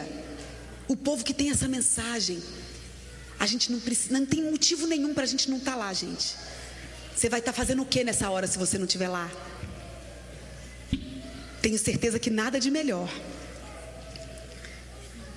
o 0.88 0.96
povo 0.96 1.24
que 1.24 1.34
tem 1.34 1.50
essa 1.50 1.68
mensagem, 1.68 2.42
a 3.40 3.46
gente 3.46 3.72
não, 3.72 3.80
precisa, 3.80 4.14
não 4.18 4.26
tem 4.26 4.44
motivo 4.44 4.86
nenhum 4.86 5.14
para 5.14 5.24
a 5.24 5.28
gente 5.28 5.50
não 5.50 5.58
estar 5.58 5.72
tá 5.72 5.78
lá, 5.78 5.94
gente. 5.94 6.36
Você 7.16 7.30
vai 7.30 7.40
estar 7.40 7.52
tá 7.52 7.58
fazendo 7.58 7.82
o 7.82 7.86
que 7.86 8.04
nessa 8.04 8.30
hora 8.30 8.48
se 8.48 8.58
você 8.58 8.78
não 8.78 8.86
estiver 8.86 9.08
lá? 9.08 9.30
Tenho 11.62 11.78
certeza 11.78 12.18
que 12.18 12.30
nada 12.30 12.60
de 12.60 12.72
melhor. 12.72 13.10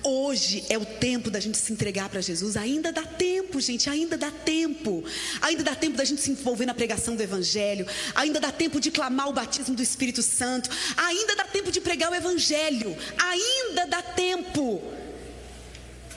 Hoje 0.07 0.63
é 0.69 0.77
o 0.77 0.85
tempo 0.85 1.31
da 1.31 1.39
gente 1.39 1.57
se 1.57 1.73
entregar 1.73 2.09
para 2.09 2.21
Jesus. 2.21 2.55
Ainda 2.55 2.91
dá 2.91 3.01
tempo, 3.01 3.59
gente, 3.59 3.89
ainda 3.89 4.15
dá 4.15 4.29
tempo. 4.29 5.03
Ainda 5.41 5.63
dá 5.63 5.73
tempo 5.73 5.97
da 5.97 6.05
gente 6.05 6.21
se 6.21 6.29
envolver 6.29 6.67
na 6.67 6.75
pregação 6.75 7.15
do 7.15 7.23
Evangelho. 7.23 7.87
Ainda 8.13 8.39
dá 8.39 8.51
tempo 8.51 8.79
de 8.79 8.91
clamar 8.91 9.29
o 9.29 9.33
batismo 9.33 9.75
do 9.75 9.81
Espírito 9.81 10.21
Santo. 10.21 10.69
Ainda 10.95 11.35
dá 11.35 11.43
tempo 11.45 11.71
de 11.71 11.81
pregar 11.81 12.11
o 12.11 12.15
Evangelho. 12.15 12.95
Ainda 13.17 13.87
dá 13.87 14.01
tempo. 14.03 14.79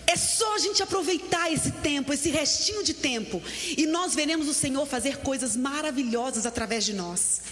É 0.09 0.17
só 0.17 0.55
a 0.55 0.59
gente 0.59 0.83
aproveitar 0.83 1.53
esse 1.53 1.71
tempo, 1.71 2.15
esse 2.15 2.31
restinho 2.31 2.83
de 2.83 2.95
tempo, 2.95 3.43
e 3.77 3.87
nós 3.87 4.15
veremos 4.15 4.49
o 4.49 4.55
Senhor 4.55 4.87
fazer 4.87 5.19
coisas 5.19 5.55
maravilhosas 5.55 6.47
através 6.47 6.87
de 6.87 6.95
nós. 6.95 7.43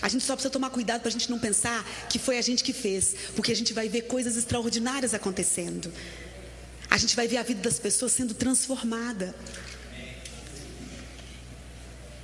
A 0.00 0.08
gente 0.08 0.24
só 0.24 0.34
precisa 0.34 0.50
tomar 0.50 0.70
cuidado 0.70 1.00
para 1.02 1.10
a 1.10 1.12
gente 1.12 1.30
não 1.30 1.38
pensar 1.38 1.86
que 2.08 2.18
foi 2.18 2.38
a 2.38 2.42
gente 2.42 2.64
que 2.64 2.72
fez, 2.72 3.14
porque 3.34 3.52
a 3.52 3.54
gente 3.54 3.74
vai 3.74 3.90
ver 3.90 4.02
coisas 4.02 4.38
extraordinárias 4.38 5.12
acontecendo. 5.12 5.92
A 6.88 6.96
gente 6.96 7.14
vai 7.14 7.28
ver 7.28 7.36
a 7.36 7.42
vida 7.42 7.60
das 7.60 7.78
pessoas 7.78 8.12
sendo 8.12 8.32
transformada. 8.32 9.34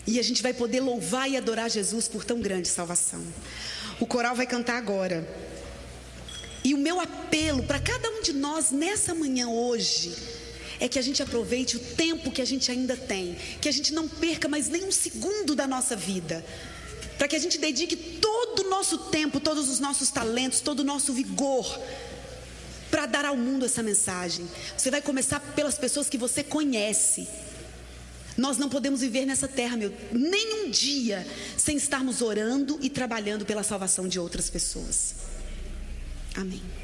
E 0.06 0.18
a 0.18 0.22
gente 0.22 0.42
vai 0.42 0.54
poder 0.54 0.80
louvar 0.80 1.28
e 1.28 1.36
adorar 1.36 1.68
Jesus 1.68 2.08
por 2.08 2.24
tão 2.24 2.40
grande 2.40 2.68
salvação. 2.68 3.22
O 4.00 4.06
coral 4.06 4.34
vai 4.34 4.46
cantar 4.46 4.78
agora. 4.78 5.51
E 6.64 6.74
o 6.74 6.78
meu 6.78 7.00
apelo 7.00 7.62
para 7.64 7.78
cada 7.78 8.08
um 8.10 8.22
de 8.22 8.32
nós 8.32 8.70
nessa 8.70 9.14
manhã 9.14 9.48
hoje 9.48 10.14
é 10.78 10.88
que 10.88 10.98
a 10.98 11.02
gente 11.02 11.22
aproveite 11.22 11.76
o 11.76 11.80
tempo 11.80 12.30
que 12.30 12.42
a 12.42 12.44
gente 12.44 12.70
ainda 12.70 12.96
tem, 12.96 13.36
que 13.60 13.68
a 13.68 13.72
gente 13.72 13.92
não 13.92 14.08
perca 14.08 14.48
mais 14.48 14.68
nem 14.68 14.84
um 14.84 14.92
segundo 14.92 15.54
da 15.54 15.66
nossa 15.66 15.94
vida, 15.94 16.44
para 17.18 17.28
que 17.28 17.36
a 17.36 17.38
gente 17.38 17.58
dedique 17.58 17.96
todo 17.96 18.66
o 18.66 18.70
nosso 18.70 18.98
tempo, 18.98 19.38
todos 19.38 19.68
os 19.68 19.78
nossos 19.78 20.10
talentos, 20.10 20.60
todo 20.60 20.80
o 20.80 20.84
nosso 20.84 21.12
vigor 21.12 21.80
para 22.92 23.06
dar 23.06 23.24
ao 23.24 23.36
mundo 23.36 23.64
essa 23.64 23.82
mensagem. 23.82 24.46
Você 24.76 24.90
vai 24.90 25.00
começar 25.00 25.40
pelas 25.40 25.78
pessoas 25.78 26.10
que 26.10 26.18
você 26.18 26.44
conhece. 26.44 27.26
Nós 28.36 28.58
não 28.58 28.68
podemos 28.68 29.00
viver 29.00 29.24
nessa 29.24 29.48
terra, 29.48 29.78
meu, 29.78 29.92
nem 30.12 30.66
um 30.66 30.70
dia 30.70 31.26
sem 31.56 31.76
estarmos 31.76 32.20
orando 32.20 32.78
e 32.82 32.90
trabalhando 32.90 33.46
pela 33.46 33.62
salvação 33.62 34.06
de 34.06 34.20
outras 34.20 34.50
pessoas. 34.50 35.14
Amém. 36.36 36.81